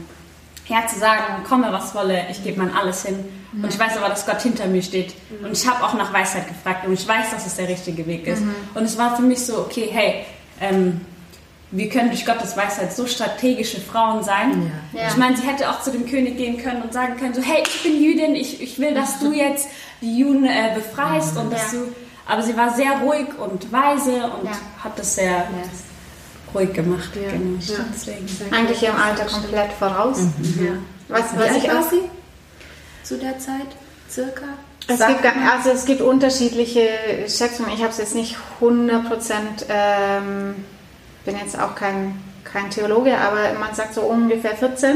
[0.68, 3.16] ja, zu sagen, komme was wolle, ich gebe mein alles hin.
[3.52, 3.64] Mhm.
[3.64, 5.14] Und ich weiß aber, dass Gott hinter mir steht.
[5.30, 5.46] Mhm.
[5.46, 8.26] Und ich habe auch nach Weisheit gefragt und ich weiß, dass es der richtige Weg
[8.28, 8.42] ist.
[8.42, 8.56] Mhm.
[8.74, 10.26] Und es war für mich so, okay, hey,
[10.62, 11.02] ähm,
[11.72, 14.72] wir können durch Gottes Weisheit so strategische Frauen sein.
[14.94, 15.02] Ja.
[15.02, 15.08] Ja.
[15.10, 17.64] Ich meine, sie hätte auch zu dem König gehen können und sagen können, so, hey,
[17.66, 19.68] ich bin Jüdin, ich, ich will, dass du jetzt
[20.02, 21.80] die Juden äh, befreist und dass ja.
[21.80, 21.96] du...
[22.28, 24.50] Aber sie war sehr ruhig und weise und
[24.84, 25.48] hat das sehr
[26.54, 27.10] ruhig gemacht.
[27.14, 27.60] Genau.
[28.52, 30.20] Eigentlich ihrem Alter komplett voraus.
[30.22, 30.86] Mhm.
[31.08, 32.02] Was, was ich auch sie
[33.04, 33.68] zu der Zeit
[34.10, 34.46] circa?
[34.88, 36.90] Es gibt, also es gibt unterschiedliche
[37.28, 37.72] Schätzungen.
[37.74, 39.66] Ich habe es jetzt nicht 100 Prozent...
[39.70, 40.56] Ähm,
[41.26, 44.96] bin jetzt auch kein, kein Theologe, aber man sagt so ungefähr 14,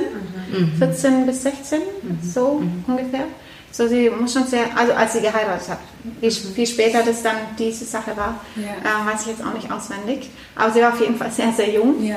[0.51, 0.77] mhm.
[0.77, 2.19] 14 bis 16, mhm.
[2.21, 2.83] so mhm.
[2.87, 3.25] ungefähr.
[3.71, 5.77] So, sie muss schon sehr, also als sie geheiratet hat,
[6.19, 8.63] wie, wie später das dann diese Sache war, ja.
[8.63, 10.31] äh, weiß ich jetzt auch nicht auswendig.
[10.55, 12.03] Aber sie war auf jeden Fall sehr, sehr jung.
[12.03, 12.15] Ja.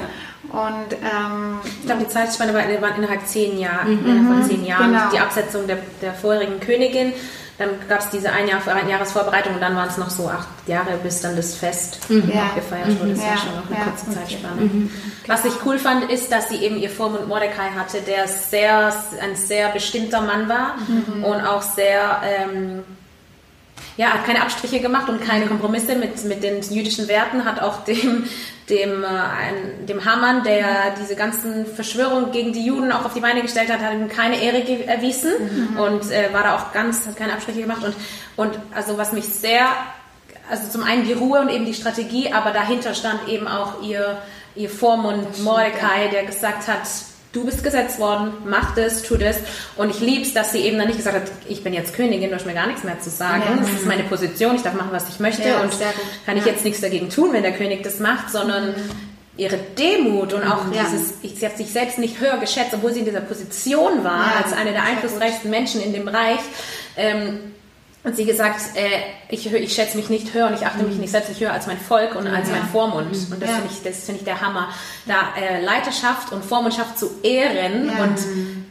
[0.50, 4.06] Und ähm, ich glaube, die Zeitspanne war, war innerhalb zehn Jahren, mhm.
[4.06, 4.92] innerhalb von zehn Jahren.
[4.92, 5.10] Genau.
[5.12, 7.12] Die Absetzung der, der vorherigen Königin
[7.62, 10.48] dann gab es diese ein Jahr, ein Jahresvorbereitung und dann waren es noch so acht
[10.66, 12.30] Jahre, bis dann das Fest mhm.
[12.32, 12.50] ja.
[12.54, 13.10] gefeiert wurde.
[13.10, 13.24] Das mhm.
[13.24, 13.30] ja.
[13.30, 13.84] war schon noch eine ja.
[13.84, 14.14] kurze okay.
[14.14, 14.60] Zeitspanne.
[14.60, 14.90] Mhm.
[15.26, 19.36] Was ich cool fand, ist, dass sie eben ihr Vormund Mordecai hatte, der sehr, ein
[19.36, 21.24] sehr bestimmter Mann war mhm.
[21.24, 22.20] und auch sehr...
[22.24, 22.84] Ähm,
[23.96, 27.84] ja, hat keine Abstriche gemacht und keine Kompromisse mit, mit den jüdischen Werten, hat auch
[27.84, 28.24] dem,
[28.72, 33.42] dem, äh, dem Hamann, der diese ganzen Verschwörungen gegen die Juden auch auf die Beine
[33.42, 35.78] gestellt hat, hat ihm keine Ehre erwiesen mhm.
[35.78, 37.94] und äh, war da auch ganz, hat keine Abstriche gemacht und,
[38.36, 39.66] und also was mich sehr,
[40.50, 44.18] also zum einen die Ruhe und eben die Strategie, aber dahinter stand eben auch ihr,
[44.56, 46.88] ihr Vormund Mordecai, der gesagt hat,
[47.32, 49.38] du bist gesetzt worden, mach das, tu das.
[49.76, 52.28] Und ich liebe es, dass sie eben dann nicht gesagt hat, ich bin jetzt Königin,
[52.28, 53.42] du hast mir gar nichts mehr zu sagen.
[53.46, 53.56] Ja.
[53.56, 55.72] Das ist meine Position, ich darf machen, was ich möchte ja, und
[56.26, 58.90] kann ich jetzt nichts dagegen tun, wenn der König das macht, sondern mhm.
[59.36, 60.84] ihre Demut und auch ja.
[60.84, 64.52] dieses, sie hat sich selbst nicht höher geschätzt, obwohl sie in dieser Position war, als
[64.52, 66.40] eine der einflussreichsten Menschen in dem Bereich.
[66.96, 67.52] Ähm,
[68.04, 68.88] und sie gesagt, äh,
[69.28, 71.68] ich, ich schätze mich nicht höher und ich achte mich nicht selbst nicht höher als
[71.68, 72.56] mein Volk und als ja.
[72.56, 73.06] mein Vormund.
[73.30, 73.56] Und das ja.
[73.56, 74.70] finde ich, das finde ich der Hammer.
[75.06, 78.02] Da äh, Leiterschaft und Vormundschaft zu ehren ja.
[78.02, 78.18] und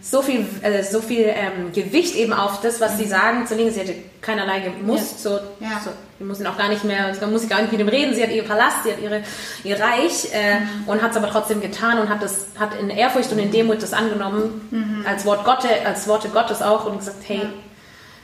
[0.01, 3.71] so viel, äh, so viel ähm, Gewicht eben auf das, was sie sagen, zu legen.
[3.71, 7.61] Sie hätte keinerlei gemusst, so, so, wir mussten auch gar nicht mehr, man muss gar
[7.61, 8.13] nicht mit ihm reden.
[8.13, 9.23] Sie hat ihr Palast, sie hat ihre,
[9.63, 10.87] ihr Reich äh, mhm.
[10.87, 13.81] und hat es aber trotzdem getan und hat das, hat in Ehrfurcht und in Demut
[13.81, 15.05] das angenommen mhm.
[15.07, 17.47] als Wort Gottes, als Worte Gottes auch und gesagt, hey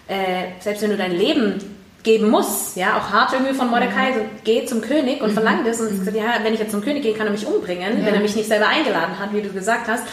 [0.08, 1.60] äh, selbst wenn du dein Leben
[2.04, 5.34] geben musst, ja, auch hart irgendwie von Mordecai, so, geh zum König und mhm.
[5.34, 8.00] verlang das und gesagt, ja, wenn ich jetzt zum König gehe, kann er mich umbringen,
[8.00, 8.06] ja.
[8.06, 10.04] wenn er mich nicht selber eingeladen hat, wie du gesagt hast.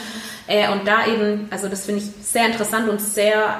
[0.47, 3.57] Äh, und da eben, also das finde ich sehr interessant und sehr,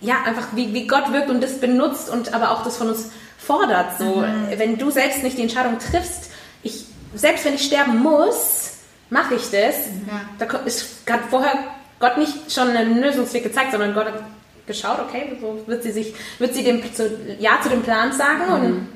[0.00, 3.10] ja, einfach wie, wie Gott wirkt und das benutzt und aber auch das von uns
[3.38, 3.98] fordert.
[3.98, 4.48] So, mhm.
[4.56, 6.30] wenn du selbst nicht die Entscheidung triffst,
[6.62, 8.78] ich, selbst wenn ich sterben muss,
[9.10, 9.76] mache ich das.
[10.08, 10.22] Ja.
[10.38, 11.54] Da ist, hat vorher
[12.00, 14.22] Gott nicht schon einen Lösungsweg gezeigt, sondern Gott hat
[14.66, 18.46] geschaut, okay, so wird sie sich, wird sie dem zu, Ja zu dem Plan sagen
[18.46, 18.54] mhm.
[18.54, 18.88] und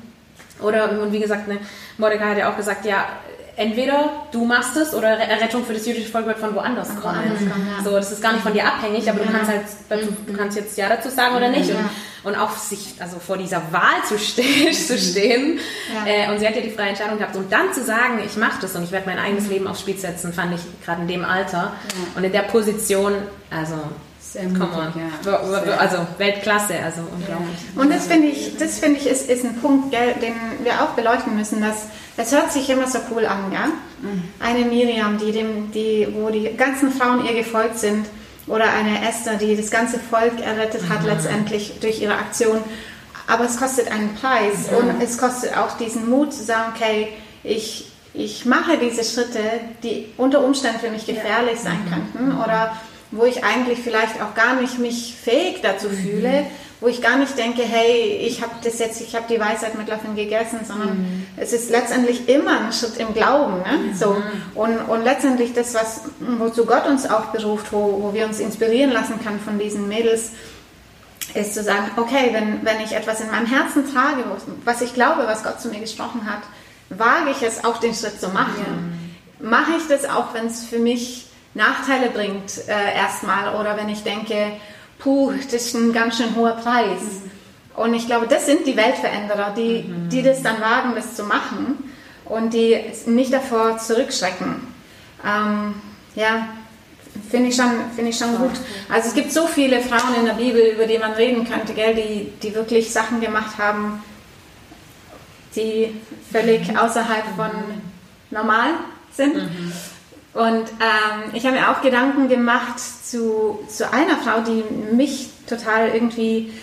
[0.61, 1.57] oder und wie gesagt, ne,
[1.97, 3.07] Mordecai hat ja auch gesagt, ja,
[3.55, 7.03] entweder du machst es oder Errettung für das jüdische Volk wird von woanders kommen.
[7.03, 7.83] Woanders kommen ja.
[7.83, 9.25] So, das ist gar nicht von dir abhängig, aber ja.
[9.25, 11.69] du kannst halt dazu, du kannst jetzt ja dazu sagen oder nicht.
[11.69, 11.75] Ja.
[12.23, 15.59] Und, und auch sich also vor dieser Wahl zu, stehen, zu stehen.
[16.05, 17.35] Äh, und sie hat ja die freie Entscheidung gehabt.
[17.35, 19.97] Und dann zu sagen, ich mache das und ich werde mein eigenes Leben aufs Spiel
[19.97, 21.73] setzen, fand ich gerade in dem Alter
[22.15, 23.13] und in der Position,
[23.49, 23.75] also
[24.31, 25.37] sehr mutig, ja.
[25.77, 27.57] Also Weltklasse, also unglaublich.
[27.75, 30.89] Und das finde ich, das finde ich ist, ist ein Punkt, gell, den wir auch
[30.89, 33.67] beleuchten müssen, dass es hört sich immer so cool an, ja.
[34.01, 34.23] Mhm.
[34.39, 38.05] Eine Miriam, die dem, die, wo die ganzen Frauen ihr gefolgt sind,
[38.47, 41.07] oder eine Esther, die das ganze Volk errettet hat mhm.
[41.07, 42.59] letztendlich durch ihre Aktion.
[43.27, 44.77] Aber es kostet einen Preis mhm.
[44.77, 47.09] und es kostet auch diesen Mut zu sagen, okay,
[47.43, 49.39] ich, ich mache diese Schritte,
[49.83, 51.61] die unter Umständen für mich gefährlich ja.
[51.61, 51.89] sein mhm.
[51.89, 52.75] könnten oder
[53.11, 55.97] wo ich eigentlich vielleicht auch gar nicht mich fähig dazu mhm.
[55.97, 56.45] fühle.
[56.79, 59.87] wo ich gar nicht denke, hey, ich habe das jetzt, ich habe die Weisheit mit
[59.87, 61.27] Löffeln gegessen, sondern mhm.
[61.37, 63.57] es ist letztendlich immer ein Schritt im Glauben.
[63.57, 63.77] Ne?
[63.77, 63.95] Mhm.
[63.95, 64.17] So.
[64.55, 68.89] Und, und letztendlich das, was, wozu Gott uns auch beruft, wo, wo wir uns inspirieren
[68.89, 70.31] lassen können von diesen Mädels,
[71.35, 74.23] ist zu sagen, okay, wenn, wenn ich etwas in meinem Herzen trage,
[74.65, 76.41] was ich glaube, was Gott zu mir gesprochen hat,
[76.89, 78.97] wage ich es auch den Schritt zu machen.
[79.39, 79.49] Ja.
[79.49, 84.03] Mache ich das auch, wenn es für mich Nachteile bringt äh, erstmal oder wenn ich
[84.03, 84.53] denke,
[84.99, 87.01] puh, das ist ein ganz schön hoher Preis.
[87.01, 87.31] Mhm.
[87.75, 90.09] Und ich glaube, das sind die Weltveränderer, die, mhm.
[90.09, 91.91] die das dann wagen, das zu machen
[92.25, 94.67] und die nicht davor zurückschrecken.
[95.25, 95.75] Ähm,
[96.15, 96.47] ja,
[97.29, 98.51] finde ich schon, find ich schon gut.
[98.89, 101.95] Also es gibt so viele Frauen in der Bibel, über die man reden könnte, gell,
[101.95, 104.03] die, die wirklich Sachen gemacht haben,
[105.55, 105.95] die
[106.31, 107.51] völlig außerhalb von
[108.29, 108.71] normal
[109.11, 109.35] sind.
[109.35, 109.73] Mhm.
[110.33, 114.63] Und ähm, ich habe mir auch Gedanken gemacht zu, zu einer Frau, die
[114.95, 116.53] mich total irgendwie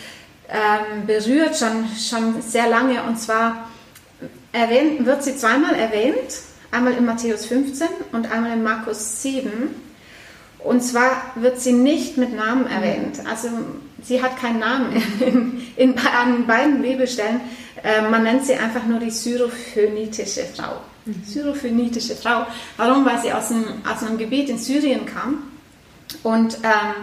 [0.49, 3.03] ähm, berührt, schon, schon sehr lange.
[3.03, 3.69] Und zwar
[4.53, 9.51] erwähnt, wird sie zweimal erwähnt, einmal in Matthäus 15 und einmal in Markus 7.
[10.61, 13.21] Und zwar wird sie nicht mit Namen erwähnt.
[13.31, 13.49] Also
[14.03, 17.41] sie hat keinen Namen in, in, in beiden Bibelstellen.
[17.85, 20.81] Äh, man nennt sie einfach nur die syrophönitische Frau.
[21.09, 21.25] Mhm.
[21.25, 22.47] Syrophönitische Frau.
[22.77, 23.05] Warum?
[23.05, 25.45] Weil sie aus einem, aus einem Gebiet in Syrien kam.
[26.23, 26.95] Und ähm,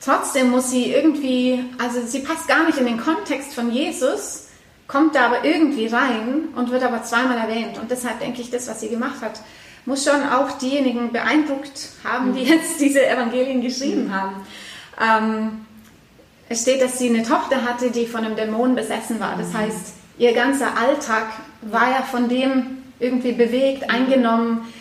[0.00, 4.48] trotzdem muss sie irgendwie, also sie passt gar nicht in den Kontext von Jesus,
[4.86, 7.78] kommt da aber irgendwie rein und wird aber zweimal erwähnt.
[7.78, 9.40] Und deshalb denke ich, das, was sie gemacht hat,
[9.84, 12.48] muss schon auch diejenigen beeindruckt haben, die mhm.
[12.48, 14.14] jetzt diese Evangelien geschrieben mhm.
[14.14, 14.46] haben.
[15.00, 15.66] Ähm,
[16.48, 19.36] es steht, dass sie eine Tochter hatte, die von einem Dämon besessen war.
[19.36, 21.26] Das heißt, ihr ganzer Alltag
[21.62, 24.72] war ja von dem irgendwie bewegt, eingenommen.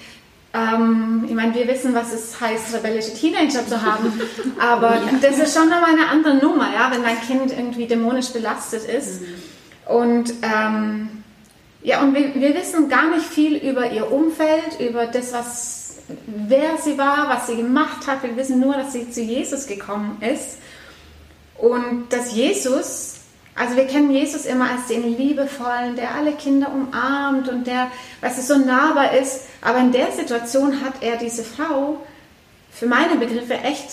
[0.54, 4.14] Ähm, ich meine, wir wissen, was es heißt, rebellische Teenager zu haben,
[4.60, 5.02] aber ja.
[5.22, 9.22] das ist schon nochmal eine andere Nummer, ja, wenn dein Kind irgendwie dämonisch belastet ist.
[9.86, 11.24] Und ähm,
[11.84, 16.78] ja, und wir, wir wissen gar nicht viel über ihr Umfeld, über das, was, wer
[16.78, 18.24] sie war, was sie gemacht hat.
[18.24, 20.58] Wir wissen nur, dass sie zu Jesus gekommen ist
[21.58, 23.15] und dass Jesus
[23.56, 27.90] also wir kennen Jesus immer als den liebevollen, der alle Kinder umarmt und der,
[28.20, 29.48] was es so nahbar ist.
[29.62, 32.02] Aber in der Situation hat er diese Frau
[32.70, 33.90] für meine Begriffe echt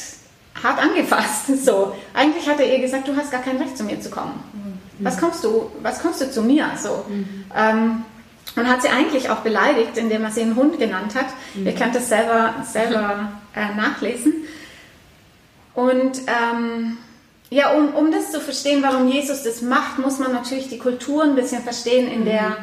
[0.62, 1.46] hart angefasst.
[1.64, 4.42] So, eigentlich hat er ihr gesagt, du hast gar kein Recht zu mir zu kommen.
[4.52, 5.04] Mhm.
[5.04, 6.70] Was kommst du, was kommst du zu mir?
[6.76, 7.04] So.
[7.08, 7.44] Mhm.
[7.56, 8.04] Ähm,
[8.56, 11.26] und hat sie eigentlich auch beleidigt, indem er sie einen Hund genannt hat.
[11.54, 11.66] Mhm.
[11.66, 14.34] Ihr könnt das selber, selber äh, nachlesen.
[15.74, 16.98] Und ähm,
[17.52, 21.22] ja, um, um das zu verstehen, warum Jesus das macht, muss man natürlich die Kultur
[21.22, 22.54] ein bisschen verstehen, in der mhm.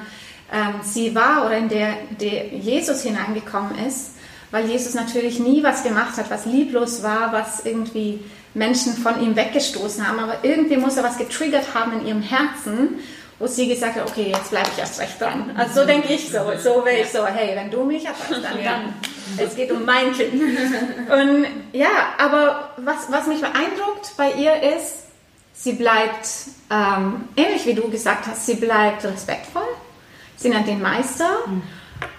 [0.52, 4.16] ähm, sie war oder in der, der Jesus hineingekommen ist,
[4.50, 8.20] weil Jesus natürlich nie was gemacht hat, was lieblos war, was irgendwie
[8.56, 12.98] Menschen von ihm weggestoßen haben, aber irgendwie muss er was getriggert haben in ihrem Herzen,
[13.40, 15.52] wo sie gesagt hat, okay, jetzt bleibe ich erst recht dran.
[15.58, 18.64] Also so denke ich so, so wäre ich so, hey, wenn du mich erfasst, dann,
[18.64, 18.94] dann,
[19.38, 20.34] es geht um mein Kind.
[20.34, 25.04] Und ja, aber was, was mich beeindruckt bei ihr ist,
[25.54, 26.28] sie bleibt,
[26.70, 29.68] ähm, ähnlich wie du gesagt hast, sie bleibt respektvoll,
[30.36, 31.64] sie nennt den Meister mhm.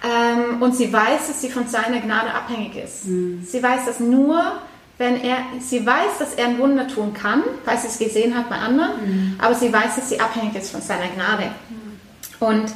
[0.03, 3.05] ähm, und sie weiß, dass sie von seiner Gnade abhängig ist.
[3.05, 3.45] Mhm.
[3.45, 4.59] Sie weiß das nur,
[5.01, 8.49] wenn er, sie weiß, dass er ein Wunder tun kann, weil sie es gesehen hat
[8.49, 9.35] bei anderen, mhm.
[9.39, 11.45] aber sie weiß, dass sie abhängig ist von seiner Gnade.
[11.69, 12.47] Mhm.
[12.47, 12.71] Und,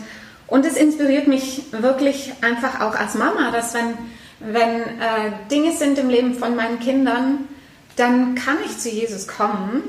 [0.48, 3.94] und es inspiriert mich wirklich einfach auch als Mama, dass wenn,
[4.40, 7.48] wenn äh, Dinge sind im Leben von meinen Kindern,
[7.96, 9.84] dann kann ich zu Jesus kommen,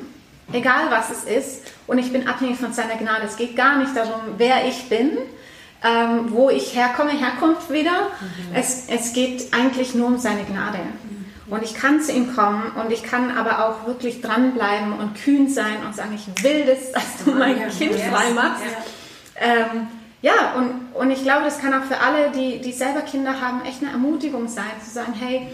[0.52, 3.24] egal was es ist, und ich bin abhängig von seiner Gnade.
[3.24, 5.12] Es geht gar nicht darum, wer ich bin,
[5.82, 8.10] ähm, wo ich herkomme, Herkunft wieder.
[8.20, 8.54] Mhm.
[8.54, 10.80] Es, es geht eigentlich nur um seine Gnade.
[11.48, 15.48] Und ich kann zu ihm kommen und ich kann aber auch wirklich dranbleiben und kühn
[15.48, 18.02] sein und sagen, ich will das, dass du mein ja, Kind yes.
[18.10, 18.62] frei machst.
[18.64, 19.86] Ja, ähm,
[20.22, 23.64] ja und, und ich glaube, das kann auch für alle, die, die selber Kinder haben,
[23.64, 25.46] echt eine Ermutigung sein, zu sagen, hey,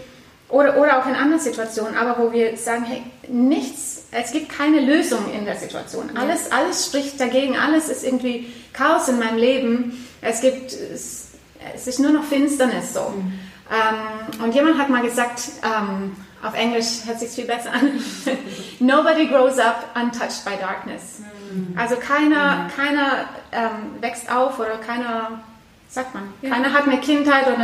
[0.49, 4.81] oder, oder auch in anderen Situationen, aber wo wir sagen, hey, nichts, es gibt keine
[4.81, 6.15] Lösung in der Situation.
[6.15, 10.07] Alles, alles spricht dagegen, alles ist irgendwie Chaos in meinem Leben.
[10.21, 11.29] Es gibt, es,
[11.73, 13.13] es ist nur noch Finsternis so.
[13.15, 13.39] Mhm.
[13.71, 17.91] Ähm, und jemand hat mal gesagt, ähm, auf Englisch hört sich viel besser an,
[18.79, 21.19] Nobody grows up untouched by darkness.
[21.51, 21.77] Mhm.
[21.77, 22.67] Also keiner, mhm.
[22.75, 25.41] keiner ähm, wächst auf oder keiner,
[25.87, 26.49] sagt man, ja.
[26.49, 27.57] keiner hat eine Kindheit oder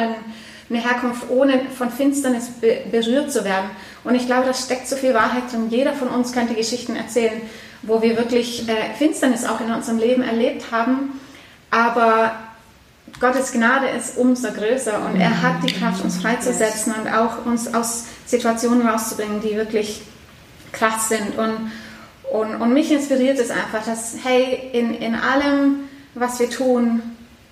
[0.69, 3.69] eine Herkunft, ohne von Finsternis be berührt zu werden.
[4.03, 5.69] Und ich glaube, da steckt so viel Wahrheit drin.
[5.69, 7.41] Jeder von uns könnte Geschichten erzählen,
[7.81, 11.19] wo wir wirklich äh, Finsternis auch in unserem Leben erlebt haben.
[11.71, 12.33] Aber
[13.19, 17.73] Gottes Gnade ist umso größer und er hat die Kraft, uns freizusetzen und auch uns
[17.73, 20.01] aus Situationen rauszubringen, die wirklich
[20.71, 21.37] krass sind.
[21.37, 21.71] Und,
[22.31, 27.01] Und, und mich inspiriert es einfach, dass, hey, in, in allem, was wir tun,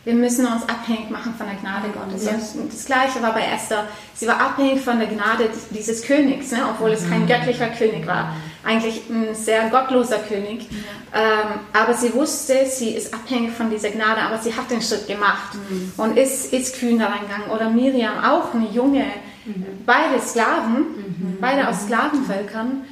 [0.06, 2.26] wir müssen uns abhängig machen von der Gnade Gottes.
[2.26, 2.32] Ja.
[2.72, 3.86] Das Gleiche war bei Esther.
[4.14, 6.60] Sie war abhängig von der Gnade dieses Königs, ne?
[6.70, 8.34] obwohl es kein göttlicher König war.
[8.68, 10.68] Eigentlich ein sehr gottloser König.
[11.14, 15.08] Ähm, aber sie wusste, sie ist abhängig von dieser Gnade, aber sie hat den Schritt
[15.08, 15.94] gemacht mhm.
[15.98, 17.50] und ist, ist kühn da reingegangen.
[17.50, 19.06] Oder Miriam, auch eine junge,
[19.46, 19.66] mhm.
[19.86, 21.38] beide Sklaven, mhm.
[21.40, 22.84] beide aus Sklavenvölkern,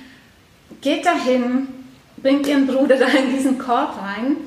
[0.82, 1.68] geht dahin,
[2.18, 4.38] bringt ihren Bruder da in diesen Korb rein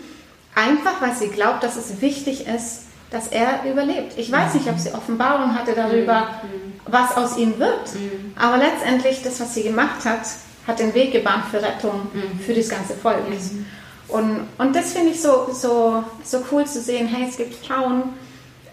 [0.59, 4.15] Einfach, weil sie glaubt, dass es wichtig ist, dass er überlebt.
[4.17, 6.73] Ich weiß nicht, ob sie Offenbarung hatte darüber, mhm.
[6.85, 7.95] was aus ihm wird.
[7.95, 8.33] Mhm.
[8.37, 10.23] Aber letztendlich, das, was sie gemacht hat,
[10.69, 12.39] hat den Weg gebahnt für Rettung mhm.
[12.39, 13.23] für das ganze Volk.
[14.07, 17.09] Und, und das finde ich so, so, so cool zu sehen.
[17.09, 18.05] Hey, es gibt Frauen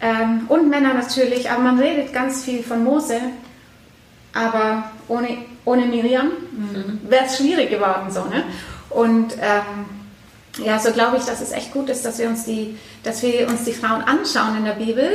[0.02, 3.20] ähm, und Männer natürlich, aber man redet ganz viel von Mose.
[4.34, 7.00] Aber ohne, ohne Miriam mhm.
[7.10, 8.12] wäre es schwierig geworden.
[8.12, 8.44] So, ne?
[8.90, 12.78] Und ähm, ja, so glaube ich, dass es echt gut ist, dass wir uns die,
[13.04, 15.10] dass wir uns die Frauen anschauen in der Bibel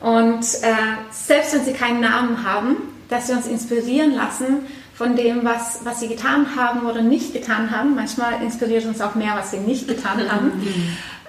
[0.00, 0.74] und äh,
[1.10, 2.76] selbst wenn sie keinen Namen haben,
[3.08, 7.70] dass wir uns inspirieren lassen von dem, was, was sie getan haben oder nicht getan
[7.70, 7.94] haben.
[7.94, 10.62] Manchmal inspiriert uns auch mehr, was sie nicht getan haben.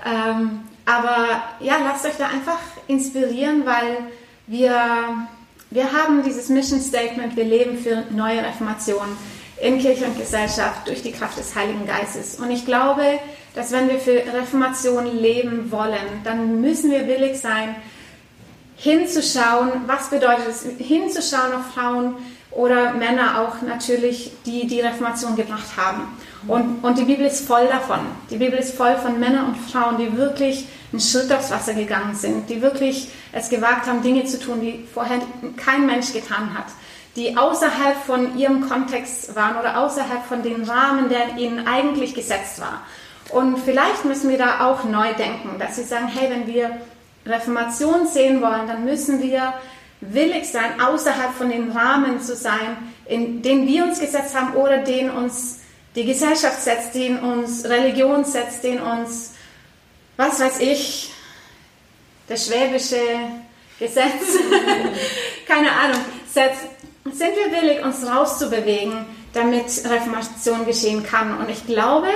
[0.06, 3.98] ähm, aber ja, lasst euch da einfach inspirieren, weil
[4.46, 4.80] wir,
[5.72, 9.08] wir haben dieses Mission Statement, wir leben für neue Reformation
[9.60, 12.36] in Kirche und Gesellschaft durch die Kraft des Heiligen Geistes.
[12.40, 13.20] Und ich glaube,
[13.56, 17.76] dass wenn wir für Reformation leben wollen, dann müssen wir willig sein,
[18.76, 22.16] hinzuschauen, was bedeutet es, hinzuschauen auf Frauen
[22.56, 26.08] oder Männer auch natürlich, die die Reformation gebracht haben.
[26.48, 28.00] Und, und die Bibel ist voll davon.
[28.30, 32.16] Die Bibel ist voll von Männern und Frauen, die wirklich einen Schritt aufs Wasser gegangen
[32.16, 35.20] sind, die wirklich es gewagt haben, Dinge zu tun, die vorher
[35.58, 36.68] kein Mensch getan hat,
[37.18, 42.62] die außerhalb von ihrem Kontext waren oder außerhalb von dem Rahmen, der ihnen eigentlich gesetzt
[42.62, 42.84] war.
[43.32, 46.78] Und vielleicht müssen wir da auch neu denken, dass sie sagen, hey, wenn wir
[47.26, 49.56] Reformation sehen wollen, dann müssen wir
[50.12, 54.80] willig sein, außerhalb von den Rahmen zu sein, in den wir uns gesetzt haben oder
[54.80, 55.60] den uns
[55.96, 59.34] die Gesellschaft setzt, den uns Religion setzt, den uns,
[60.18, 61.12] was weiß ich,
[62.28, 63.00] das schwäbische
[63.80, 64.40] Gesetz,
[65.48, 66.62] keine Ahnung, setzt.
[67.06, 71.38] Sind wir willig, uns rauszubewegen, damit Reformation geschehen kann?
[71.38, 72.08] Und ich glaube,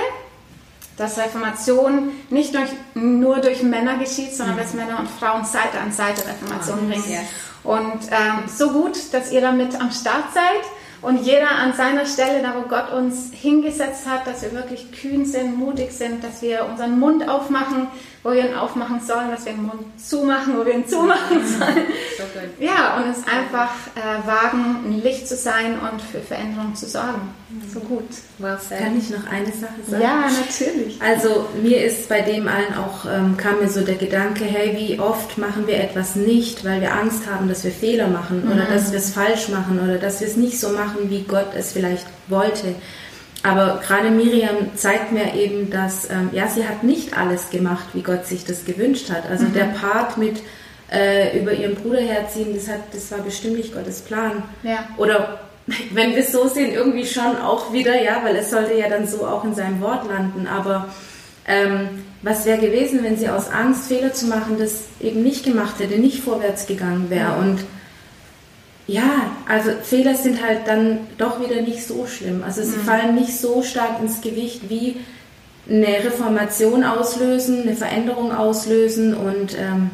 [0.96, 4.60] dass Reformation nicht durch, nur durch Männer geschieht, sondern mhm.
[4.60, 7.18] dass Männer und Frauen Seite an Seite Reformation oh, bringen.
[7.62, 10.62] Und ähm, so gut, dass ihr damit am Start seid
[11.02, 15.24] und jeder an seiner Stelle, da wo Gott uns hingesetzt hat, dass wir wirklich kühn
[15.24, 17.88] sind, mutig sind, dass wir unseren Mund aufmachen,
[18.22, 21.86] wo wir ihn aufmachen sollen, dass wir den Mund zumachen, wo wir ihn zumachen sollen.
[22.18, 26.86] So ja, und es einfach äh, wagen, ein Licht zu sein und für Veränderung zu
[26.86, 27.34] sorgen.
[27.72, 28.04] So gut.
[28.38, 30.02] Well Kann ich noch eine Sache sagen?
[30.02, 31.00] Ja, natürlich.
[31.02, 35.00] Also mir ist bei dem allen auch, ähm, kam mir so der Gedanke, hey, wie
[35.00, 38.52] oft machen wir etwas nicht, weil wir Angst haben, dass wir Fehler machen mhm.
[38.52, 41.52] oder dass wir es falsch machen oder dass wir es nicht so machen, wie Gott
[41.56, 42.74] es vielleicht wollte.
[43.42, 48.02] Aber gerade Miriam zeigt mir eben, dass ähm, ja, sie hat nicht alles gemacht, wie
[48.02, 49.28] Gott sich das gewünscht hat.
[49.30, 49.54] Also mhm.
[49.54, 50.42] der Part mit
[50.92, 54.42] äh, über ihren Bruder herziehen, das, hat, das war bestimmt nicht Gottes Plan.
[54.62, 54.88] Ja.
[54.98, 55.40] Oder
[55.92, 59.06] wenn wir es so sehen, irgendwie schon auch wieder, ja, weil es sollte ja dann
[59.06, 60.46] so auch in seinem Wort landen.
[60.46, 60.88] Aber
[61.46, 65.78] ähm, was wäre gewesen, wenn sie aus Angst, Fehler zu machen, das eben nicht gemacht
[65.78, 67.36] hätte, nicht vorwärts gegangen wäre?
[67.38, 67.60] Und
[68.90, 72.42] ja, also Fehler sind halt dann doch wieder nicht so schlimm.
[72.44, 72.82] Also sie mhm.
[72.82, 74.96] fallen nicht so stark ins Gewicht wie
[75.68, 79.90] eine Reformation auslösen, eine Veränderung auslösen und ähm,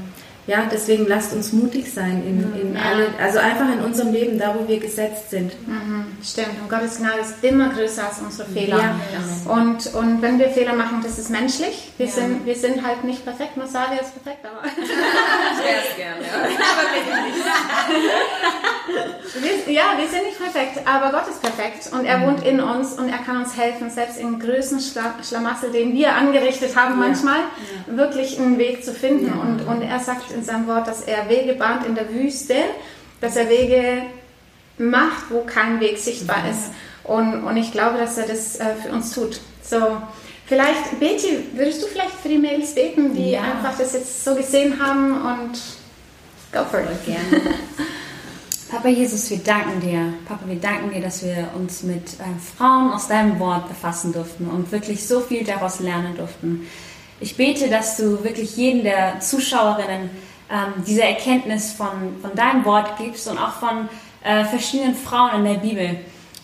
[0.46, 2.82] ja, deswegen lasst uns mutig sein in, in ja.
[2.82, 5.52] alle, also einfach in unserem Leben, da wo wir gesetzt sind.
[5.66, 6.60] Mhm, stimmt.
[6.62, 8.78] Und Gottes Gnade ist immer größer als unsere Fehler.
[8.78, 9.52] Ja.
[9.52, 11.90] Und, und wenn wir Fehler machen, das ist menschlich.
[11.96, 12.12] Wir, ja.
[12.12, 13.56] sind, wir sind halt nicht perfekt.
[13.56, 14.66] Masaria ist perfekt, aber.
[14.68, 16.34] ich wäre es gerne, ja.
[16.54, 16.86] aber
[19.42, 22.22] wir, ja, wir sind nicht perfekt, aber Gott ist perfekt und er mhm.
[22.22, 26.76] wohnt in uns und er kann uns helfen, selbst im größten Schlamassel, den wir angerichtet
[26.76, 27.40] haben manchmal,
[27.86, 29.32] wirklich einen Weg zu finden.
[29.32, 32.54] Und, und er sagt in seinem Wort, dass er Wege bahnt in der Wüste,
[33.20, 34.02] dass er Wege
[34.78, 36.50] macht, wo kein Weg sichtbar mhm.
[36.50, 36.70] ist.
[37.04, 39.40] Und, und ich glaube, dass er das äh, für uns tut.
[39.62, 39.98] So,
[40.46, 43.42] vielleicht, Betty, würdest du vielleicht für die Mails beten, die ja.
[43.42, 45.58] einfach das jetzt so gesehen haben und
[46.52, 47.04] go for it.
[47.04, 47.54] Gerne.
[48.70, 50.14] Papa Jesus, wir danken dir.
[50.26, 54.48] Papa, wir danken dir, dass wir uns mit äh, Frauen aus deinem Wort befassen durften
[54.48, 56.66] und wirklich so viel daraus lernen durften.
[57.20, 60.10] Ich bete, dass du wirklich jeden der Zuschauerinnen
[60.50, 63.88] ähm, diese Erkenntnis von, von deinem Wort gibst und auch von
[64.22, 65.98] äh, verschiedenen Frauen in der Bibel.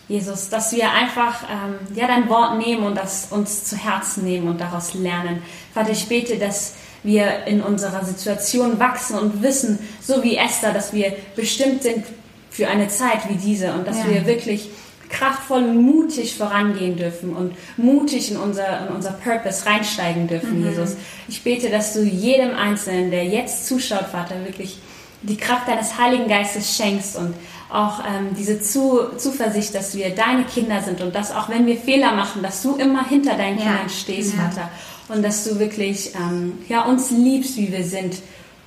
[0.09, 4.49] Jesus, dass wir einfach ähm, ja, dein Wort nehmen und das uns zu Herzen nehmen
[4.49, 5.41] und daraus lernen.
[5.73, 10.93] Vater, ich bete, dass wir in unserer Situation wachsen und wissen, so wie Esther, dass
[10.93, 12.05] wir bestimmt sind
[12.49, 14.09] für eine Zeit wie diese und dass ja.
[14.09, 14.69] wir wirklich
[15.13, 20.69] kraftvoll und mutig vorangehen dürfen und mutig in unser, in unser Purpose reinsteigen dürfen, mhm.
[20.69, 20.95] Jesus.
[21.27, 24.79] Ich bete, dass du jedem Einzelnen, der jetzt zuschaut, Vater, wirklich
[25.21, 27.33] die Kraft deines Heiligen Geistes schenkst und
[27.71, 31.77] auch ähm, diese Zu Zuversicht, dass wir deine Kinder sind und dass auch wenn wir
[31.77, 33.65] Fehler machen, dass du immer hinter deinen ja.
[33.65, 34.43] Kindern stehst, ja.
[34.43, 34.69] Vater.
[35.09, 38.15] Und dass du wirklich ähm, ja, uns liebst, wie wir sind,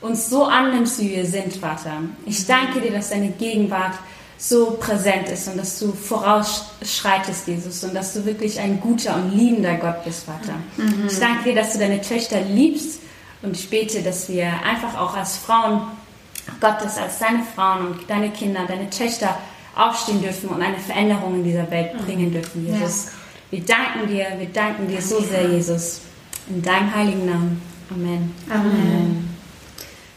[0.01, 2.03] uns so annimmst, wie wir sind, Vater.
[2.27, 3.95] Ich danke dir, dass deine Gegenwart
[4.39, 9.33] so präsent ist und dass du vorausschreitest, Jesus, und dass du wirklich ein guter und
[9.37, 10.55] liebender Gott bist, Vater.
[10.77, 11.07] Mhm.
[11.11, 13.01] Ich danke dir, dass du deine Töchter liebst
[13.43, 15.83] und ich bete, dass wir einfach auch als Frauen
[16.61, 19.39] Gottes, als deine Frauen und deine Kinder, deine Töchter
[19.75, 22.05] aufstehen dürfen und eine Veränderung in dieser Welt mhm.
[22.05, 23.07] bringen dürfen, Jesus.
[23.07, 23.11] Ja.
[23.51, 26.01] Wir danken dir, wir danken dir so sehr, Jesus.
[26.49, 27.63] In deinem heiligen Namen.
[27.91, 28.35] Amen.
[28.51, 29.37] Amen.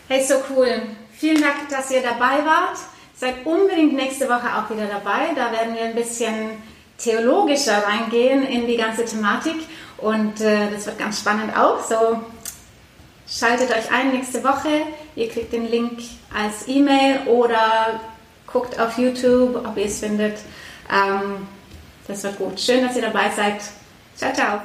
[0.07, 0.81] Hey, so cool.
[1.11, 2.77] Vielen Dank, dass ihr dabei wart.
[3.19, 5.33] Seid unbedingt nächste Woche auch wieder dabei.
[5.35, 6.51] Da werden wir ein bisschen
[6.97, 9.55] theologischer reingehen in die ganze Thematik.
[9.97, 11.83] Und äh, das wird ganz spannend auch.
[11.83, 12.21] So
[13.27, 14.69] schaltet euch ein nächste Woche.
[15.15, 15.99] Ihr kriegt den Link
[16.33, 17.99] als E-Mail oder
[18.47, 20.37] guckt auf YouTube, ob ihr es findet.
[20.89, 21.45] Ähm,
[22.07, 22.57] das wird gut.
[22.57, 23.61] Schön, dass ihr dabei seid.
[24.15, 24.61] Ciao, ciao.